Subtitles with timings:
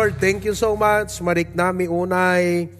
[0.00, 0.16] Lord.
[0.16, 1.20] Thank you so much.
[1.20, 2.72] Marik nami unay.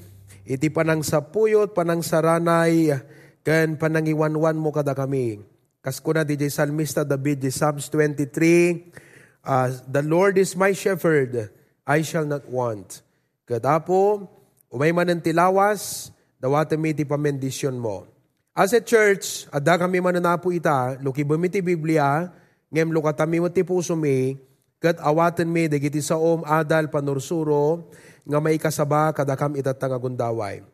[0.48, 2.96] Iti panang sapuyot, panang saranay,
[3.44, 5.36] kan panangiwanwan mo kada kami.
[5.84, 11.52] Kasko na DJ Salmista David, di Psalms 23, uh, The Lord is my shepherd,
[11.84, 13.04] I shall not want.
[13.44, 14.24] Kadapo,
[14.72, 16.08] umay man ng tilawas,
[16.40, 18.08] dawata mi ti pamendisyon mo.
[18.56, 22.32] As a church, ada kami mananapo ita, luki bumiti Biblia,
[22.72, 24.40] ngem lukatami mo ti puso mi,
[24.80, 27.92] kat awaten mi, dagiti sa om adal panursuro,
[28.24, 30.64] nga may kasaba kadakam itatang agundaway.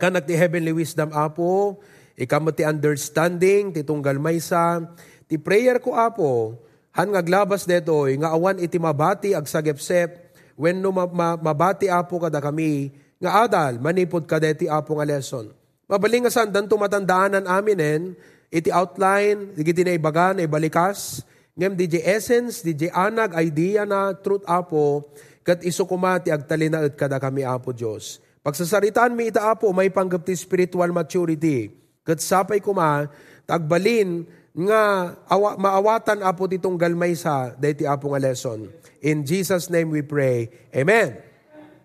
[0.00, 1.78] Kanak ti heavenly wisdom apo,
[2.16, 4.82] ikam ti understanding, ti tunggal maysa,
[5.28, 6.56] ti prayer ko apo,
[6.96, 12.96] han ngaglabas deto, nga awan iti mabati ag sagepsep, when no mabati apo kada kami,
[13.20, 15.52] nga adal, manipod kadeti apo nga lesson
[15.84, 18.16] Mabalingasan, dan tumatandaanan aminen,
[18.48, 21.20] iti outline, digiti na ibaga, na ibalikas,
[21.54, 25.06] ngem DJ essence, DJ anag, idea na truth apo,
[25.46, 28.18] kat isukumati agtalina at kada kami apo Diyos.
[28.42, 31.70] Pagsasaritaan mi ita apo, may panggap ti spiritual maturity.
[32.04, 33.08] Kat sapay kuma,
[33.48, 38.70] tagbalin, nga awa, maawatan apo titong galmay sa dayti apo nga lesson.
[39.02, 40.46] In Jesus' name we pray.
[40.70, 41.18] Amen.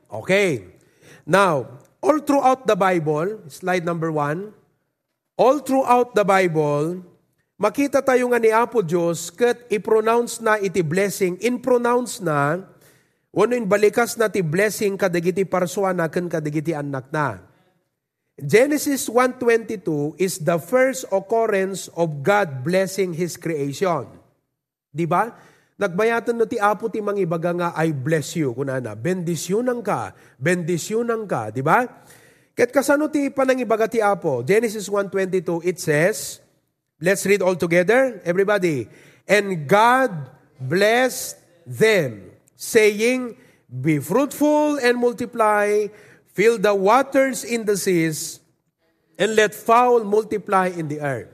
[0.10, 0.66] Okay.
[1.26, 4.54] Now, all throughout the Bible, slide number one,
[5.38, 7.06] all throughout the Bible,
[7.60, 12.64] makita tayo nga ni Apo Diyos kat i-pronounce na iti blessing, in-pronounce na,
[13.36, 17.44] wano in balikas na ti blessing kadagiti parswa na kan kadagiti anak na.
[18.40, 24.08] Genesis 1.22 is the first occurrence of God blessing His creation.
[24.88, 25.28] Di ba?
[25.76, 28.56] Nagbayatan no ti apo ti mangibaga nga, I bless you.
[28.56, 31.52] Kunana, bendisyonan ka, bendisyonan ka.
[31.52, 31.84] Di ba?
[32.56, 34.40] Ket kasano ti panangibaga ti apo?
[34.44, 36.40] Genesis 1.22, it says,
[37.02, 38.88] let's read all together, everybody.
[39.28, 40.12] And God
[40.60, 43.38] blessed them, saying,
[43.70, 45.88] Be fruitful and multiply,
[46.34, 48.40] fill the waters in the seas,
[49.18, 51.30] and let fowl multiply in the earth.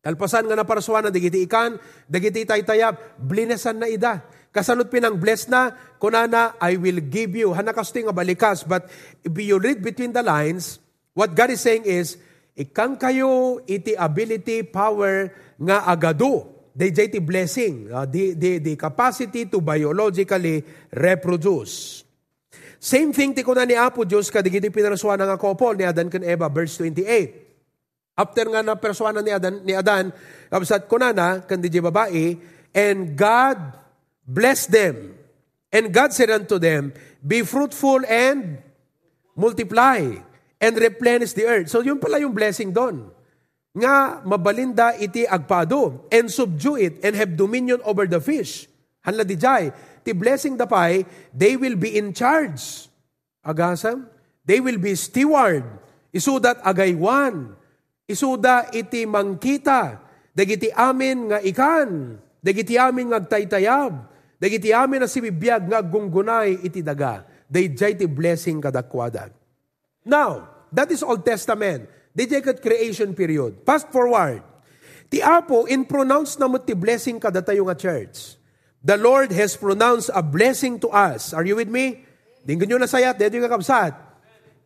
[0.00, 1.76] Kalpasan nga na paraswana, dagiti ikan,
[2.08, 4.24] dagiti taytayab, blinesan na ida.
[4.50, 7.52] Kasanot pinang bless na, kunana, I will give you.
[7.52, 8.66] Hanakasto nga balikas.
[8.66, 8.90] But
[9.22, 10.80] if you read between the lines,
[11.14, 12.16] what God is saying is,
[12.58, 15.30] ikang kayo iti ability, power
[15.60, 16.60] nga agado.
[16.74, 17.90] They ti blessing.
[17.90, 20.62] Uh, the, the, the capacity to biologically
[20.94, 22.06] reproduce.
[22.80, 26.48] Same thing ti kuna ni Apo Diyos kadigiti pinaraswa nga couple ni Adan kan Eva,
[26.48, 28.16] verse 28.
[28.16, 30.08] After nga na perswana ni Adan, ni Adan,
[30.48, 32.40] kapsat ko na na, kandi babae,
[32.72, 33.60] and God
[34.24, 34.96] blessed them.
[35.70, 38.58] And God said unto them, Be fruitful and
[39.36, 40.18] multiply
[40.60, 41.72] and replenish the earth.
[41.72, 43.08] So yun pala yung blessing doon.
[43.72, 48.68] Nga mabalinda iti agpado and subdue it and have dominion over the fish.
[49.02, 49.72] Hanla di jay.
[50.04, 52.86] Ti blessing dapay, they will be in charge.
[53.40, 54.06] Agasam?
[54.44, 55.64] They will be steward.
[56.12, 57.60] Isudat agaywan
[58.10, 60.02] Isuda iti mangkita,
[60.34, 64.02] dagiti amin nga ikan, dagiti amin nga agtaytayab,
[64.34, 67.22] dagiti amin na sibibiyag nga gunggunay iti daga.
[67.46, 69.30] They ti blessing kadakwada.
[70.10, 71.86] Now, that is Old Testament.
[72.10, 73.62] They kat creation period.
[73.62, 74.42] Fast forward.
[75.06, 78.34] Ti Apo, in pronounce na mo ti blessing kadatayo nga church.
[78.82, 81.30] The Lord has pronounced a blessing to us.
[81.30, 82.02] Are you with me?
[82.42, 83.94] Dinggan nyo na sayat, dito yung kakabsat.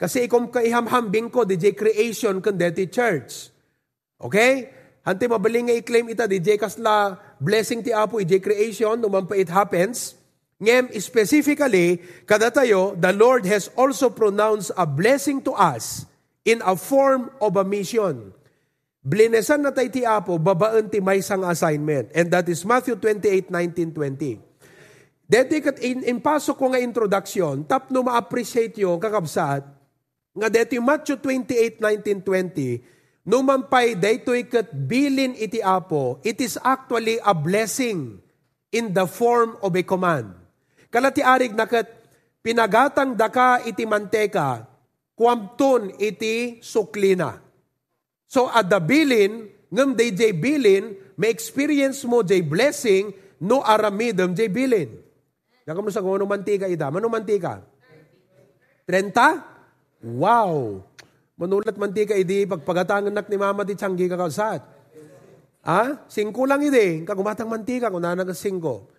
[0.00, 3.50] Kasi ikom kaihamhambing ko, DJ creation kan deti church.
[4.16, 4.70] Okay?
[5.04, 9.52] Hanti mabaling nga i-claim ita, DJ kasla blessing ti Apo, DJ creation, numan pa it
[9.52, 10.16] happens.
[10.62, 16.06] Ngem, specifically, kada tayo, the Lord has also pronounced a blessing to us
[16.46, 18.30] in a form of a mission.
[19.04, 22.08] Blinesan na tayo ti Apo, babaan ti may sang assignment.
[22.14, 24.54] And that is Matthew 28, 19, 20.
[25.24, 29.64] Deti kat in, in pasok ko nga introduction, tap no ma-appreciate yung kakabsat,
[30.36, 37.16] nga dito Matthew 28, 19, 20, numampay daytoy kat bilin iti apo, it is actually
[37.24, 38.20] a blessing
[38.68, 40.43] in the form of a command.
[40.94, 41.90] Kalati arig nakat
[42.38, 44.62] pinagatang daka iti manteka,
[45.18, 47.42] kuamton iti suklina.
[48.30, 53.10] So at the bilin, ngam day jay bilin, may experience mo jay blessing,
[53.42, 55.02] no aramidam jay bilin.
[55.66, 56.86] Nakam sa kung ano mantika ita.
[56.94, 57.58] Mano mantika?
[58.86, 60.06] 30?
[60.14, 60.78] Wow!
[61.34, 64.62] Manulat mantika idi, pagpagatangan nak ni mama di tiyanggi ka kausat.
[65.66, 66.06] Ah?
[66.06, 68.93] Singko lang idi, kagumatang mantika, kunana ka singko.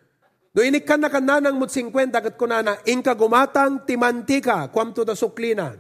[0.56, 5.12] No inikan na kananang mut 50, kat kunana, inka gumatang ti mantika, kwam to the
[5.12, 5.76] suklina.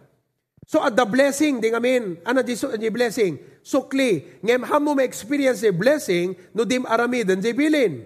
[0.67, 3.39] So at the blessing, di ngamin, ano di, di blessing?
[3.63, 4.43] Sukli.
[4.43, 8.03] Ngem hamo may experience a blessing, no dim aramid, di bilin.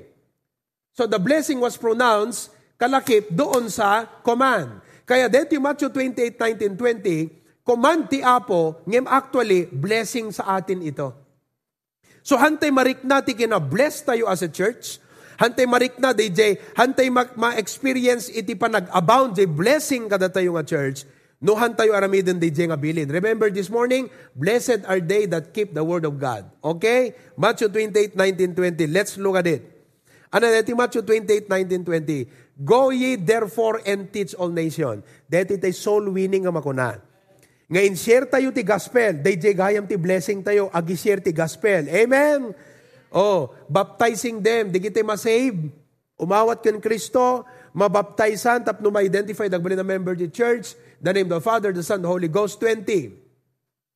[0.93, 4.85] So the blessing was pronounced kalakip doon sa command.
[5.09, 11.17] Kaya dito Matthew 28, 19, 20, command ti Apo, ngem actually, blessing sa atin ito.
[12.21, 15.01] So hantay marik na ti kina-bless tayo as a church,
[15.39, 21.07] hantay marik na DJ, hantay ma-experience iti pa nag-abound, blessing kada tayo nga church,
[21.39, 23.07] Nuhan tayo aramidin DJ nga bilin.
[23.07, 26.43] Remember this morning, blessed are they that keep the word of God.
[26.59, 27.15] Okay?
[27.39, 28.91] Matthew 28, 19, 20.
[28.91, 29.63] Let's look at it.
[30.35, 32.59] Ano dati Matthew 28, 19, 20.
[32.59, 34.99] Go ye therefore and teach all nation.
[35.31, 36.99] Dati tay soul winning nga makuna.
[37.71, 39.23] Ngayon share tayo ti gospel.
[39.23, 40.67] DJ gayam ti blessing tayo.
[40.75, 41.87] Agi share ti gospel.
[41.87, 42.51] Amen?
[43.09, 44.69] Oh, baptizing them.
[44.73, 45.73] Di kita masave.
[46.19, 47.45] Umawat kan Kristo.
[47.73, 48.65] Mabaptizan.
[48.65, 49.49] Tapno ma-identify.
[49.49, 52.59] Dagbali na member di church the name of the Father, the Son, the Holy Ghost.
[52.59, 53.15] 20.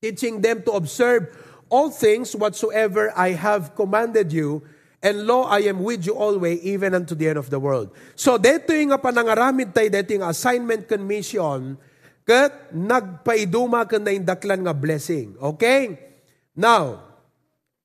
[0.03, 1.31] Teaching them to observe
[1.73, 4.61] all things whatsoever I have commanded you,
[5.01, 7.91] and lo, I am with you always, even unto the end of the world.
[8.13, 11.79] So, dito yung panangaramid tayo, dito yung assignment commission,
[12.23, 15.35] kat nagpaiduma ka na yung daklan nga blessing.
[15.39, 15.99] Okay?
[16.55, 17.12] Now,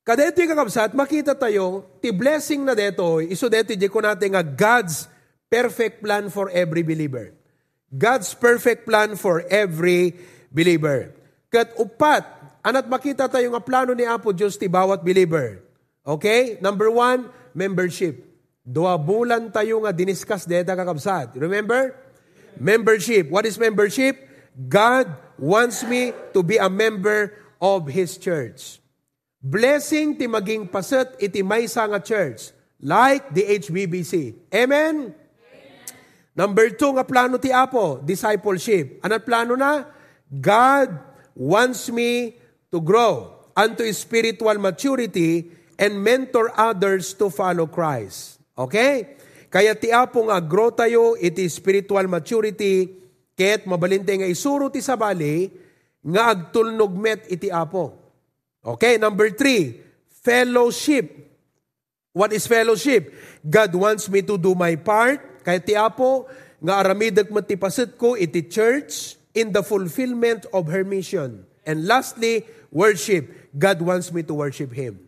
[0.09, 4.41] kadito yung kakabsat, makita tayo, ti blessing na dito, iso dito, di ko natin nga
[4.41, 5.05] God's
[5.53, 7.37] perfect plan for every believer.
[7.93, 10.17] God's perfect plan for every
[10.49, 11.13] believer.
[11.53, 12.25] Kat upat,
[12.65, 15.61] anat makita tayo nga plano ni Apo Diyos ti bawat believer.
[16.05, 16.57] Okay?
[16.65, 18.25] Number one, membership.
[18.65, 21.37] Dua bulan tayo nga diniskas deta kakabsat.
[21.37, 21.97] Remember?
[22.57, 23.29] Membership.
[23.29, 24.17] What is membership?
[24.57, 28.81] God wants me to be a member of His church.
[29.39, 32.51] Blessing ti maging paset iti may nga church
[32.83, 34.35] like the HBBC.
[34.51, 35.15] Amen?
[36.35, 39.03] Number two nga plano ti Apo, discipleship.
[39.03, 39.87] Anong plano na?
[40.31, 40.95] God
[41.35, 42.39] wants me
[42.71, 48.39] to grow unto spiritual maturity and mentor others to follow Christ.
[48.55, 49.19] Okay?
[49.51, 52.87] Kaya ti Apo nga grow tayo iti spiritual maturity
[53.35, 55.51] ket mabalinte nga isuro ti sabali
[56.07, 57.98] nga agtulnog met iti Apo.
[58.77, 59.81] Okay, number three,
[60.21, 61.09] fellowship.
[62.13, 63.15] What is fellowship?
[63.49, 66.29] God wants me to do my part kaya ti Apo,
[66.61, 71.49] nga aramidag matipasit ko iti church in the fulfillment of her mission.
[71.65, 73.33] And lastly, worship.
[73.57, 75.01] God wants me to worship Him.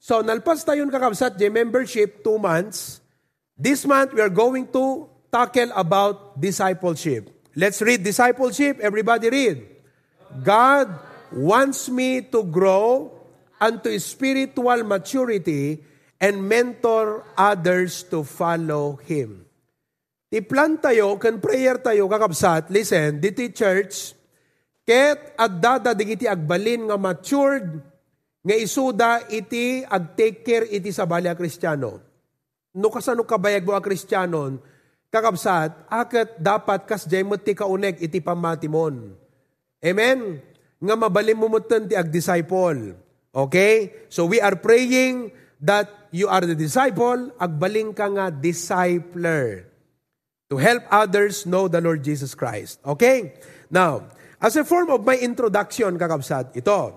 [0.00, 3.04] So, nalpas tayo kakabsat, J membership, two months.
[3.52, 7.28] This month, we are going to tackle about discipleship.
[7.52, 8.80] Let's read discipleship.
[8.80, 9.56] Everybody read.
[10.40, 10.88] God
[11.36, 13.10] wants me to grow
[13.62, 15.78] unto spiritual maturity
[16.22, 19.46] and mentor others to follow Him.
[20.32, 24.16] I-plan tayo, kan prayer tayo, kakabsat, listen, diti church,
[24.82, 27.84] ket addada digiti agbalin nga matured,
[28.40, 32.00] nga isuda iti ag-take care iti sa balya kristyano.
[32.72, 34.56] No kasano kabayag mo a kristyanon,
[35.12, 39.12] kakabsat, akat dapat kas jay mo ti kaunek iti pamatimon.
[39.84, 40.51] Amen?
[40.82, 42.98] Nga mabalim mo ti ag-disciple.
[43.30, 43.94] Okay?
[44.10, 45.30] So we are praying
[45.62, 49.70] that you are the disciple, agbaling ka nga discipler
[50.52, 52.82] to help others know the Lord Jesus Christ.
[52.84, 53.32] Okay?
[53.72, 54.10] Now,
[54.42, 56.92] as a form of my introduction, kakabsat, ito.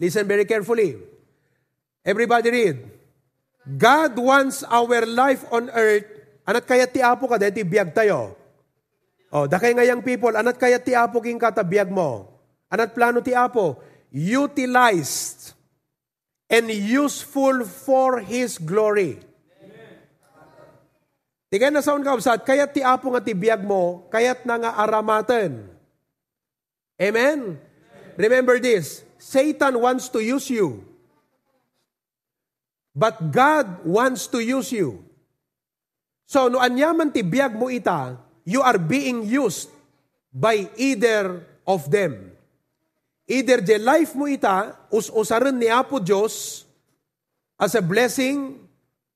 [0.00, 0.98] Listen very carefully.
[2.02, 2.78] Everybody read.
[3.64, 6.10] God wants our life on earth.
[6.44, 8.34] Anat kaya ti apo ka, dahil biyag tayo.
[9.30, 12.33] Oh, dakay ngayang people, anat kaya ti apo king katabiyag mo.
[12.74, 13.78] Anat plano ti apo,
[14.10, 15.54] utilized
[16.50, 19.22] and useful for His glory.
[21.54, 25.70] Di kaya nasaon ka kayat ti apo nga tibiyag mo, kayat na nga aramaten.
[26.98, 27.62] Amen?
[28.18, 30.82] Remember this, Satan wants to use you.
[32.90, 35.06] But God wants to use you.
[36.26, 39.70] So, no anyaman tibiyag mo ita, you are being used
[40.34, 42.33] by either of them.
[43.24, 46.64] Either the life mo ita, us-usaran ni Apo Diyos
[47.56, 48.60] as a blessing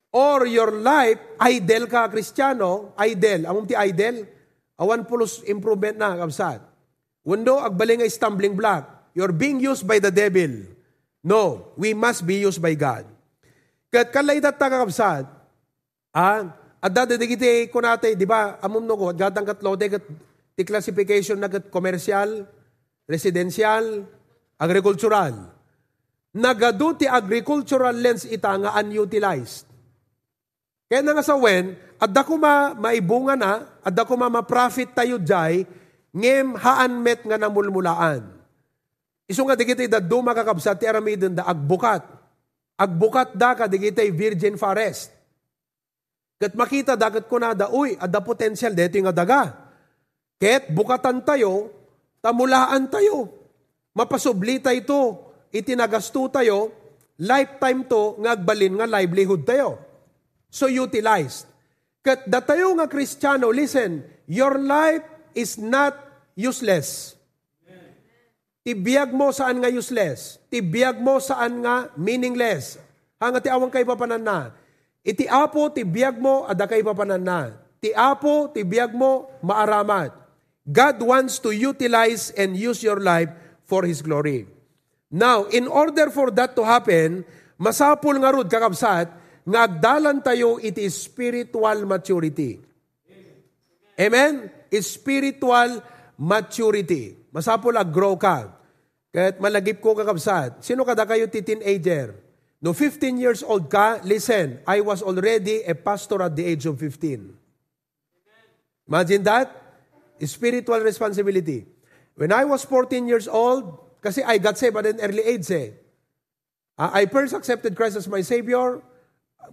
[0.09, 3.45] or your life, idle ka, Kristiyano, idle.
[3.45, 4.25] Among ti idle,
[4.81, 6.65] awan pulos improvement na, kapsat.
[7.21, 9.12] Wando, agbaling nga stumbling block.
[9.12, 10.65] You're being used by the devil.
[11.21, 13.05] No, we must be used by God.
[13.93, 15.29] Kat kalay data kakabsat,
[16.17, 16.49] ah,
[16.81, 20.05] at dati digiti ko natin, di ba, amom no ko, gatang katlo, kat
[20.57, 22.49] ti classification na kat commercial,
[23.09, 24.05] residential,
[24.61, 25.57] agricultural.
[26.37, 29.65] Nagado ti agricultural lens ita nga unutilized.
[30.87, 35.17] Kaya na nga sa wen, adda ko ma maibunga na, adda ko ma ma-profit tayo
[35.19, 35.65] jay,
[36.12, 38.29] ngem haan met nga namulmulaan.
[39.29, 42.05] Iso nga digiti da duma kakabsat ti aramidin da agbukat.
[42.81, 45.12] Agbukat da ka digiti virgin forest.
[46.38, 49.43] Kat makita dagat ko na da, uy, ada potential, dito nga daga.
[50.38, 51.77] Ket bukatan tayo,
[52.22, 53.30] tamulaan tayo.
[53.94, 55.00] Mapasubli tayo ito,
[55.50, 56.70] itinagasto tayo,
[57.18, 59.78] lifetime to, ngagbalin nga livelihood tayo.
[60.48, 61.50] So utilized.
[62.00, 65.02] Kat datayo nga Kristiyano, listen, your life
[65.34, 65.98] is not
[66.38, 67.18] useless.
[68.68, 70.37] Tibiyag mo saan nga useless.
[70.52, 72.76] Tibiyag mo saan nga meaningless.
[73.16, 74.52] Hanga ti awang kay papanan na.
[75.00, 77.56] Iti apo tibiyag mo ada kay papanan na.
[77.80, 80.12] Ti apo tibiyag mo maaramat.
[80.68, 83.32] God wants to utilize and use your life
[83.64, 84.44] for His glory.
[85.08, 87.25] Now, in order for that to happen,
[87.56, 89.08] masapul nga rod kakabsat,
[89.48, 92.60] nga agdalan tayo iti spiritual maturity.
[93.96, 94.52] Amen?
[94.68, 95.80] Spiritual
[96.20, 97.16] maturity.
[97.32, 98.52] Masapul ag-grow ka.
[99.08, 100.60] Kahit malagip ko kakabsat.
[100.60, 102.12] Sino kada kayo ti teenager?
[102.60, 106.76] No 15 years old ka, listen, I was already a pastor at the age of
[106.76, 107.32] 15.
[108.84, 109.67] Imagine that?
[110.26, 111.66] Spiritual responsibility.
[112.18, 115.75] When I was 14 years old, kasi I got saved at an early age eh.
[116.78, 118.78] I first accepted Christ as my Savior.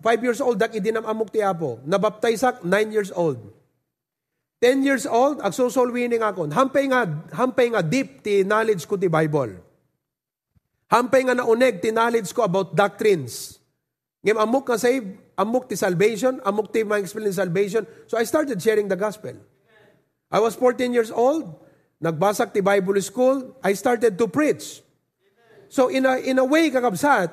[0.01, 1.81] Five years old, dak idinamamok ti Apo.
[1.81, 3.41] Nabaptize nine years old.
[4.61, 6.49] Ten years old, ag soul winning ako.
[6.53, 9.57] Hampay nga, hampay nga deep ti knowledge ko ti Bible.
[10.89, 13.57] Hampay nga nauneg ti knowledge ko about doctrines.
[14.21, 15.05] Ngem amok nga save,
[15.37, 17.85] amok ti salvation, amok ti my experience salvation.
[18.09, 19.37] So I started sharing the gospel.
[20.35, 21.47] I was 14 years old,
[22.03, 24.83] nagbasag ti Bible school, I started to preach.
[25.71, 27.31] So in a, in a way, kakabsat,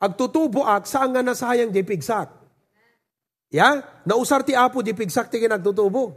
[0.00, 2.32] agtutubo ak saan nga nasayang di pigsak.
[3.52, 3.84] Ya?
[4.08, 6.16] Nausar ti apo di pigsak ti kinagtutubo.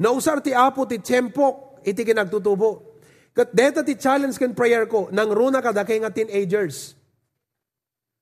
[0.00, 2.96] Nausar ti apo ti tiyempok iti kinagtutubo.
[3.36, 6.96] Kat deta ti challenge kan prayer ko, nang runa kada kay nga teenagers.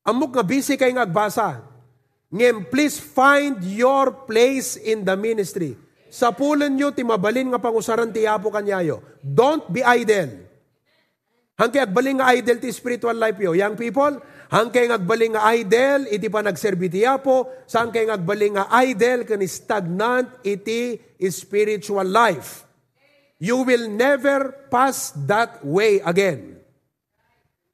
[0.03, 1.63] Amok nga busy kay nga agbasa.
[2.35, 5.88] Ngem, please find your place in the ministry.
[6.09, 9.05] Sa pulan nyo, ti mabalin nga pangusaran ti apo kanyayo.
[9.21, 10.49] Don't be idle.
[11.59, 13.51] Hangkay agbaling nga idle ti spiritual life yo.
[13.51, 19.27] Young people, hangkay agbaling nga idle, iti pa nagserbi ti apo, sangkay agbaling nga idle,
[19.27, 22.63] kan stagnant, iti spiritual life.
[23.43, 26.59] You will never pass that way again.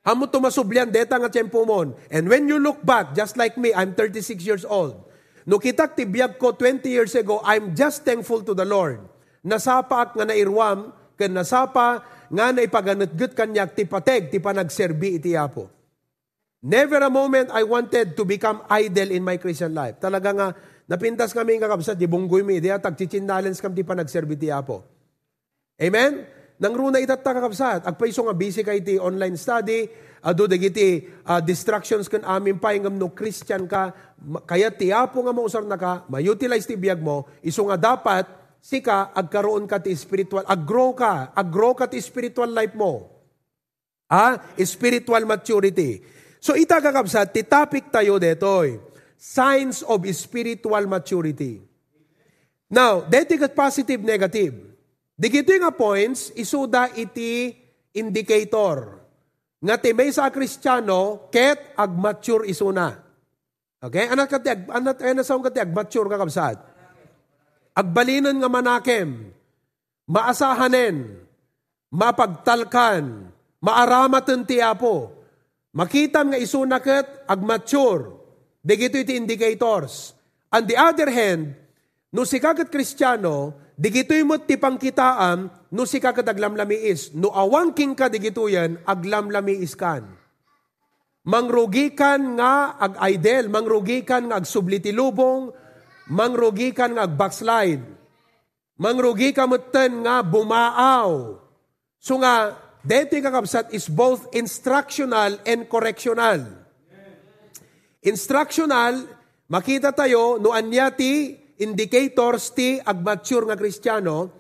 [0.05, 1.97] Hamo tumasublian deta nga tiyempo mon.
[2.13, 5.01] And when you look back, just like me, I'm 36 years old.
[5.45, 9.05] No kitak ti biyag ko 20 years ago, I'm just thankful to the Lord.
[9.45, 10.89] Nasapa nga nairwam,
[11.21, 12.01] ken nasapa
[12.33, 15.69] nga naipaganatgut kanyak ti pateg, ti panagserbi iti apo.
[16.65, 20.01] Never a moment I wanted to become idle in my Christian life.
[20.01, 20.49] Talaga nga,
[20.89, 24.81] napintas kami nga kabsat, di bunggoy mi, di atag chichindalens kam ti panagserbi ti apo.
[25.77, 26.25] Amen?
[26.57, 29.85] Nang runa itatta kakabsat, agpaiso nga busy kay ti online study,
[30.25, 33.93] adu dagiti uh, distractions kan amin pa ingam no Christian ka,
[34.49, 38.25] kaya ti apo nga mausar na ka, ma-utilize ti biyag mo, iso nga dapat,
[38.65, 43.13] sika, agkaroon ka ti spiritual, aggrow ka, aggrow ka ti spiritual life mo.
[44.09, 46.01] Ah, spiritual maturity.
[46.41, 48.81] So ita kakabsat, ti topic tayo detoy,
[49.21, 51.61] signs of spiritual maturity.
[52.73, 54.57] Now, deti kat positive, negative.
[55.15, 57.55] Digito nga points, isuda iti
[57.93, 59.04] indicator.
[59.65, 62.93] Nga ti sa kristyano, ket ag-mature isuna.
[63.81, 64.13] Okay?
[64.13, 66.59] Anak kati, ag, anak, anak sa kati, ag-mature ka kapsat.
[67.73, 69.33] Agbalinan nga manakem,
[70.05, 71.17] maasahanen,
[71.89, 73.33] mapagtalkan,
[73.65, 75.25] maaramatan ti apo.
[75.73, 78.21] Makitam nga isuna ket ag-mature.
[78.61, 80.13] Digito iti indicators.
[80.53, 81.57] On the other hand,
[82.13, 87.15] no si kagat kristyano, digitoy mo ti pangkitaan, no si kagat aglamlamiis.
[87.15, 90.07] No awangking ka digituyan, aglamlamiis kan.
[91.25, 95.49] Mangrugikan nga ag-idel, mangrugikan nga ag-subliti lubong,
[96.13, 97.85] mangrugikan nga ag-backslide.
[98.75, 101.39] Mangrugi ka mutan nga bumaaw.
[102.03, 106.43] So nga, deti kakabsat is both instructional and correctional.
[108.05, 109.09] Instructional,
[109.49, 114.31] makita tayo, no anya ti indicators ti agmature nga kristyano,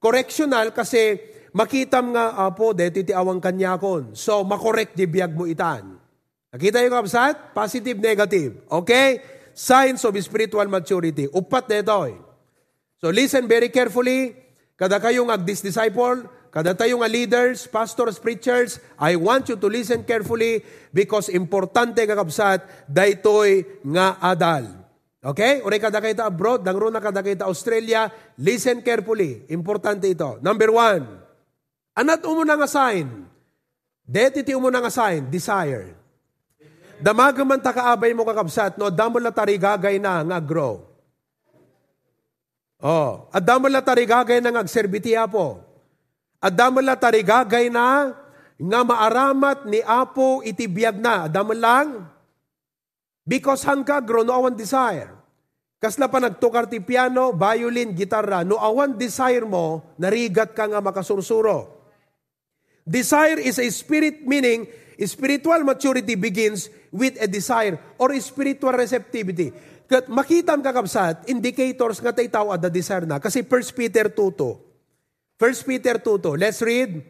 [0.00, 1.20] correctional kasi
[1.52, 4.16] makitam nga apo deti ti awang kanyakon.
[4.16, 6.00] So makorek di biyag mo itan.
[6.52, 7.56] Nakita yung kapsat?
[7.56, 8.60] Positive, negative.
[8.68, 9.24] Okay?
[9.56, 11.24] Signs of spiritual maturity.
[11.32, 12.12] Upat detoy.
[13.00, 14.36] So listen very carefully.
[14.76, 20.60] Kada kayong ag-disciple, kada tayo nga leaders, pastors, preachers, I want you to listen carefully
[20.92, 24.81] because importante kakabsat, daytoy nga adal.
[25.22, 25.62] Okay?
[25.62, 28.10] Uray kada kita abroad, dangro na kada kita Australia,
[28.42, 29.46] listen carefully.
[29.54, 30.42] Importante ito.
[30.42, 31.06] Number one,
[31.94, 33.06] anat umuna nga sign.
[34.02, 35.94] Deti ti umuna nga sign, desire.
[36.98, 40.90] Damagaman ta kaabay mo kakabsat, no, damo la tarigagay na nga grow.
[42.82, 45.62] Oh, adamo la tarigagay na agserbiti apo.
[46.42, 48.10] Adamo la tarigagay na
[48.58, 51.30] nga maaramat ni apo itibiyag na.
[51.30, 52.10] Adamo lang.
[53.22, 55.14] Because hangka grow no awan desire.
[55.82, 61.82] Kasla pa nagtukar ti piano, violin, gitarra, no awan desire mo, narigat ka nga makasursuro.
[62.86, 64.66] Desire is a spirit meaning
[65.06, 69.50] spiritual maturity begins with a desire or spiritual receptivity.
[69.90, 73.18] Kat makita ang kakabsat, indicators nga tayo tao at desire na.
[73.18, 75.38] Kasi 1 Peter 2.2.
[75.38, 76.38] 1 Peter 2.2.
[76.38, 77.02] Let's read.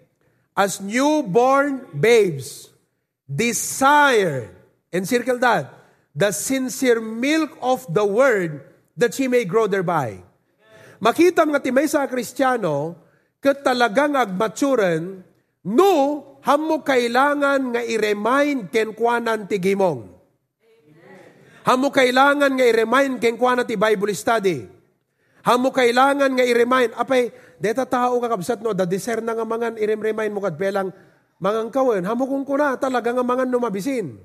[0.53, 2.69] As newborn babes,
[3.25, 4.53] desire,
[4.93, 5.82] encircle that,
[6.13, 8.61] the sincere milk of the word
[8.97, 10.21] that she may grow thereby.
[11.03, 12.95] Makita nga timay sa kristyano,
[13.43, 15.27] kat talagang agmaturen,
[15.67, 15.93] no,
[16.47, 20.13] hamo kailangan nga i-remind kenkwanan tigimong.
[21.63, 24.67] Hamo kailangan nga i-remind keng kwa na ti Bible study.
[25.47, 26.91] Hamo kailangan nga i-remind.
[26.99, 30.91] Apay, deta tao kakabsat no, da deser na nga mangan i-remind mo kad pelang
[31.39, 32.03] mangang kawen.
[32.03, 34.19] Hamo kung kuna talaga nga mangan numabisin.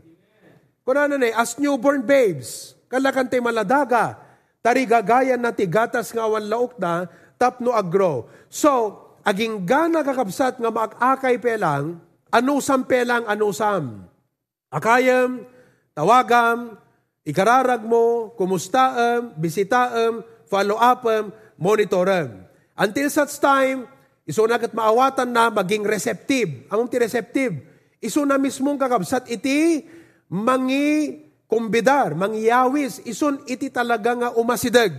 [0.87, 4.15] Kuna na ni, as newborn babes, kalakan ti maladaga,
[4.63, 8.31] tari gagayan na ti gatas nga awan laok na, tapno agro.
[8.47, 8.95] So,
[9.27, 11.99] aging gana kakabsat nga maakakay pelang,
[12.31, 14.07] anusam pelang anusam.
[14.71, 15.43] Akayam,
[15.91, 16.79] tawagam,
[17.27, 22.47] Ikararag mo, kumustaam, bisitaam, follow-upam, monitoram.
[22.71, 23.83] Until such time,
[24.23, 26.63] iso na kat maawatan na maging receptive.
[26.71, 27.59] Ang ti receptive,
[27.99, 29.83] iso na mismong kakabsat iti
[30.31, 34.91] mangi kumbidar, mangyawis, ison iti talaga nga umasidag.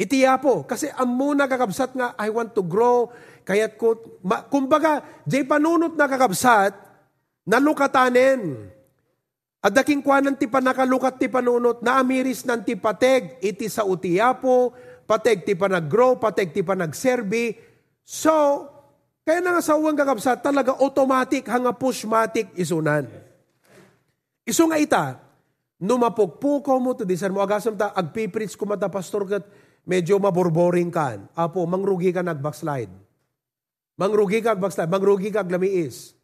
[0.00, 0.64] Iti yapo.
[0.64, 3.12] Kasi amuna kakabsat nga, I want to grow,
[3.44, 6.72] kaya't ko, ma, kumbaga, jay panunot na kakabsat,
[7.44, 8.72] nalukatanin.
[9.60, 14.72] At daking kwanan ti panakalukat ti panunot, na amiris nan ti pateg, iti sa utiyapo,
[15.04, 17.52] pateg ti panag-grow, pateg ti panag-serbi.
[18.00, 18.64] So,
[19.20, 23.04] kaya na nga sa uwang kakabsat, talaga automatic, hanga pushmatic isunan.
[24.50, 25.14] Iso nga ita,
[25.78, 29.46] numapukpuko mo to disar mo, agasam ta, agpiprits ko mata pastor kat,
[29.86, 31.30] medyo maborboring kan.
[31.38, 32.90] Apo, mangrugi ka nag-backslide.
[33.94, 36.18] Mangrugi ka nag-backslide, mangrugi ka glamiis.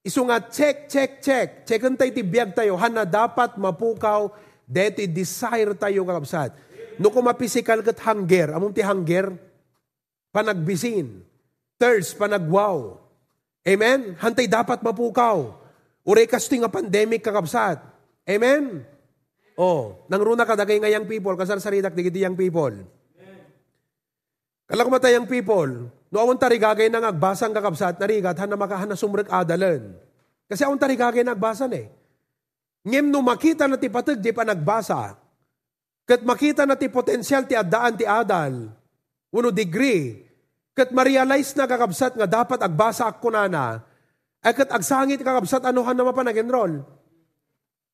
[0.00, 1.68] Isu nga check, check, check.
[1.68, 2.80] Check tayo tibiyag tayo.
[2.80, 4.32] Hana dapat mapukaw.
[4.64, 6.56] Dito desire tayo kakabsat.
[6.96, 8.56] No kung mapisikal kat hunger.
[8.56, 9.36] Among ti hunger?
[10.32, 11.20] Panagbisin.
[11.76, 12.96] Thirst, panagwaw.
[13.68, 14.16] Amen?
[14.16, 15.67] Hantay dapat mapukaw.
[16.08, 17.84] Ure kasto nga pandemic kakabsat.
[18.24, 18.80] Amen?
[19.60, 22.72] Oh, nangruna ka dagay nga young people, kasar saridak digiti young people.
[24.68, 29.96] Kalak yung people, no awon tarigagay nang agbasang kakabsat, narigat, hana makahana sumrek adalan.
[30.44, 31.88] Kasi awon tarigagay na agbasan eh.
[32.84, 35.16] Ngem no makita na ti patag, di pa nagbasa.
[36.08, 38.72] Kat makita na ti potensyal ti addaan ti adal,
[39.32, 40.24] uno degree,
[40.72, 43.66] kat ma-realize na kakabsat nga dapat agbasa ako na na,
[44.42, 46.82] ay kat agsangit kakabsat anuhan naman pa nag-enroll.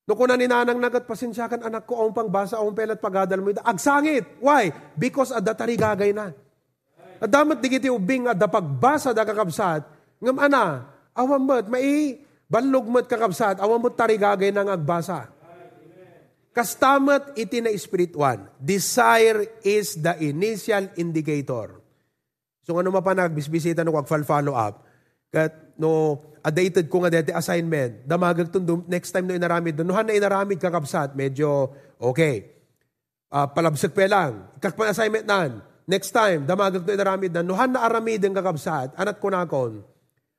[0.05, 4.37] No kuna ni nanang nagat pasensyakan anak ko, ang pangbasa, ang pelat pagadal mo, agsangit.
[4.37, 4.69] Why?
[4.93, 6.37] Because adda tarigagay na.
[7.25, 9.89] Adamat digiti ubing at pagbasa da kakabsat,
[10.21, 15.33] ngam ana, awam mo't mai balog mo't kakabsat, awam mo't tarigagay ng agbasa.
[16.55, 18.63] Kastamat iti na Spirit 1.
[18.63, 21.83] Desire is the initial indicator.
[22.63, 24.87] So ano mapanag, bisbisita no kag follow up.
[25.35, 30.13] Kat no adated ko nga dete assignment, damagag tundum, next time no inaramid, han na
[30.13, 32.53] inaramid kakabsat, medyo okay.
[33.33, 34.47] Uh, palabsag pa lang.
[34.61, 39.21] Kakpan assignment nan Next time, damagag to inaramid na, nuhan na aramid ang kakabsat, anat
[39.21, 39.85] ko nakon,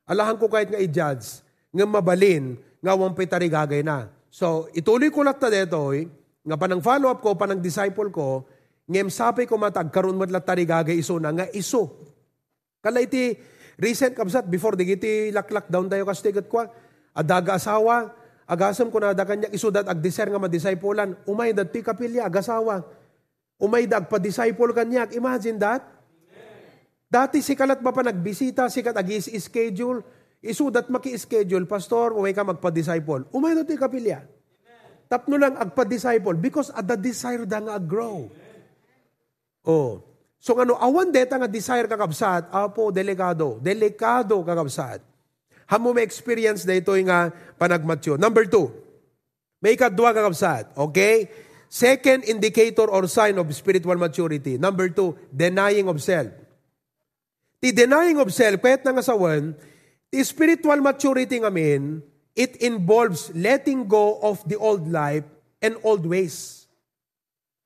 [0.09, 4.09] alahan ko kahit nga i-judge, nga mabalin, nga wampay tarigagay na.
[4.33, 6.09] So, ituloy ko lang ta dito, eh,
[6.41, 8.49] nga panang follow-up ko, panang disciple ko,
[8.89, 11.93] ngem sapi ko matag, karon mo tarigagay iso na, nga iso.
[12.81, 13.37] Kala iti,
[13.79, 16.65] recent kabsat, before digiti laklak down tayo kastigat ko,
[17.15, 18.11] adaga asawa,
[18.45, 22.83] agasam ko na da kanya isudat ag deser nga madiscipulan, umay dati kapilya, agasawa
[23.55, 25.15] Umay pa-disciple kanyak.
[25.15, 25.83] Imagine that.
[27.07, 30.03] Dati si kalat ba pa nagbisita, si kat agis schedule,
[30.43, 33.31] isudat maki-schedule, pastor, umay ka magpa-disciple.
[33.31, 34.27] Umay dati kapilya.
[35.07, 38.27] Tapno lang agpa-disciple because at the desire da nga grow.
[39.63, 40.01] Oh.
[40.45, 43.57] So ano, awan deta nga desire kakabsat, apo, delikado.
[43.57, 45.01] Delikado kakabsat.
[45.65, 48.13] Hamo may experience na ito nga panagmatyo.
[48.21, 48.69] Number two,
[49.57, 50.77] may kadwa kakabsat.
[50.77, 51.33] Okay?
[51.65, 54.61] Second indicator or sign of spiritual maturity.
[54.61, 56.29] Number two, denying of self.
[57.57, 59.57] Ti denying of self, kahit nga sawan,
[60.13, 62.05] ti spiritual maturity ngamin,
[62.37, 65.25] it involves letting go of the old life
[65.57, 66.64] and old ways.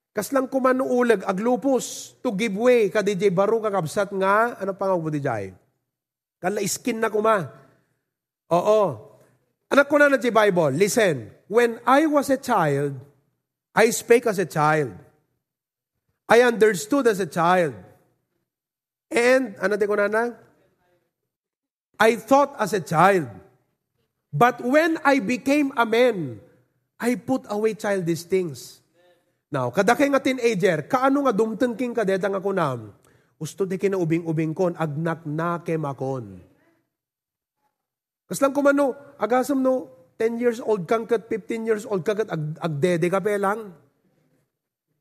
[0.09, 5.09] Kaslang kumanuulag, aglupos, to give way, ka DJ baro kakabsat nga, ano pa nga mo
[5.13, 5.53] DJ?
[6.41, 7.45] Kala skin na kuma.
[8.49, 8.81] Oo.
[9.69, 11.29] Anak ko na na di Bible, listen.
[11.45, 12.97] When I was a child,
[13.77, 14.97] I spake as a child.
[16.25, 17.77] I understood as a child.
[19.13, 20.33] And, ano di ko na na?
[22.01, 23.29] I thought as a child.
[24.33, 26.41] But when I became a man,
[26.97, 28.78] I put away childish things.
[29.49, 32.93] Now, kada kay nga teenager, kaano nga dumtengking ka deta nga kunam,
[33.41, 36.37] usto di kinaubing-ubing kon, agnak na kemakon.
[38.29, 39.89] Kaslang kumano, agasam no,
[40.21, 43.73] 10 years old kang kat, 15 years old kang kat, ag, agdede ka pa lang.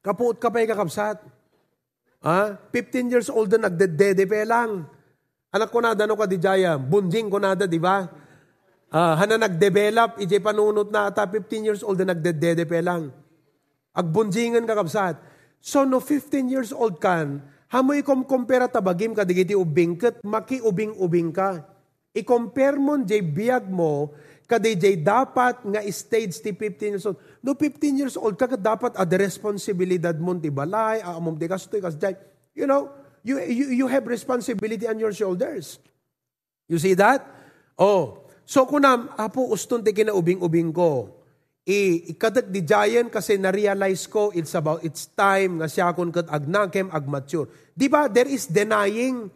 [0.01, 1.21] Kapuot ka pa kakapsat.
[2.25, 4.89] Ah, 15 years old na nagdedede pa lang.
[5.53, 8.09] Anak ko na, dano ka di jaya, bunjing ko na da, di ba?
[8.89, 13.13] Ah, hana nag-develop, ije panunot na ata 15 years old na nagdedede pa lang.
[13.99, 15.19] Agbunjingan ka kapsat.
[15.59, 20.63] So no 15 years old kan, hamoy kom compare tabagim ka digiti ubing kat maki
[20.63, 21.67] ubing-ubing ka.
[22.15, 24.15] I-compare mo jay biyag mo
[24.47, 27.19] kadi jay dapat nga stage ti 15 years old.
[27.43, 31.99] No 15 years old ka dapat ada responsibilidad mo ti balay, amom ti kastoy kas
[31.99, 32.15] jay.
[32.55, 32.95] You know,
[33.27, 35.83] you, you, you have responsibility on your shoulders.
[36.71, 37.27] You see that?
[37.75, 41.18] Oh, so kunam, apo uston ti kinaubing-ubing ko
[41.69, 46.89] ikadat di giant kasi na-realize ko it's about it's time nga siya kun kat agnakem
[46.89, 47.53] agmature.
[47.77, 49.29] Di ba there is denying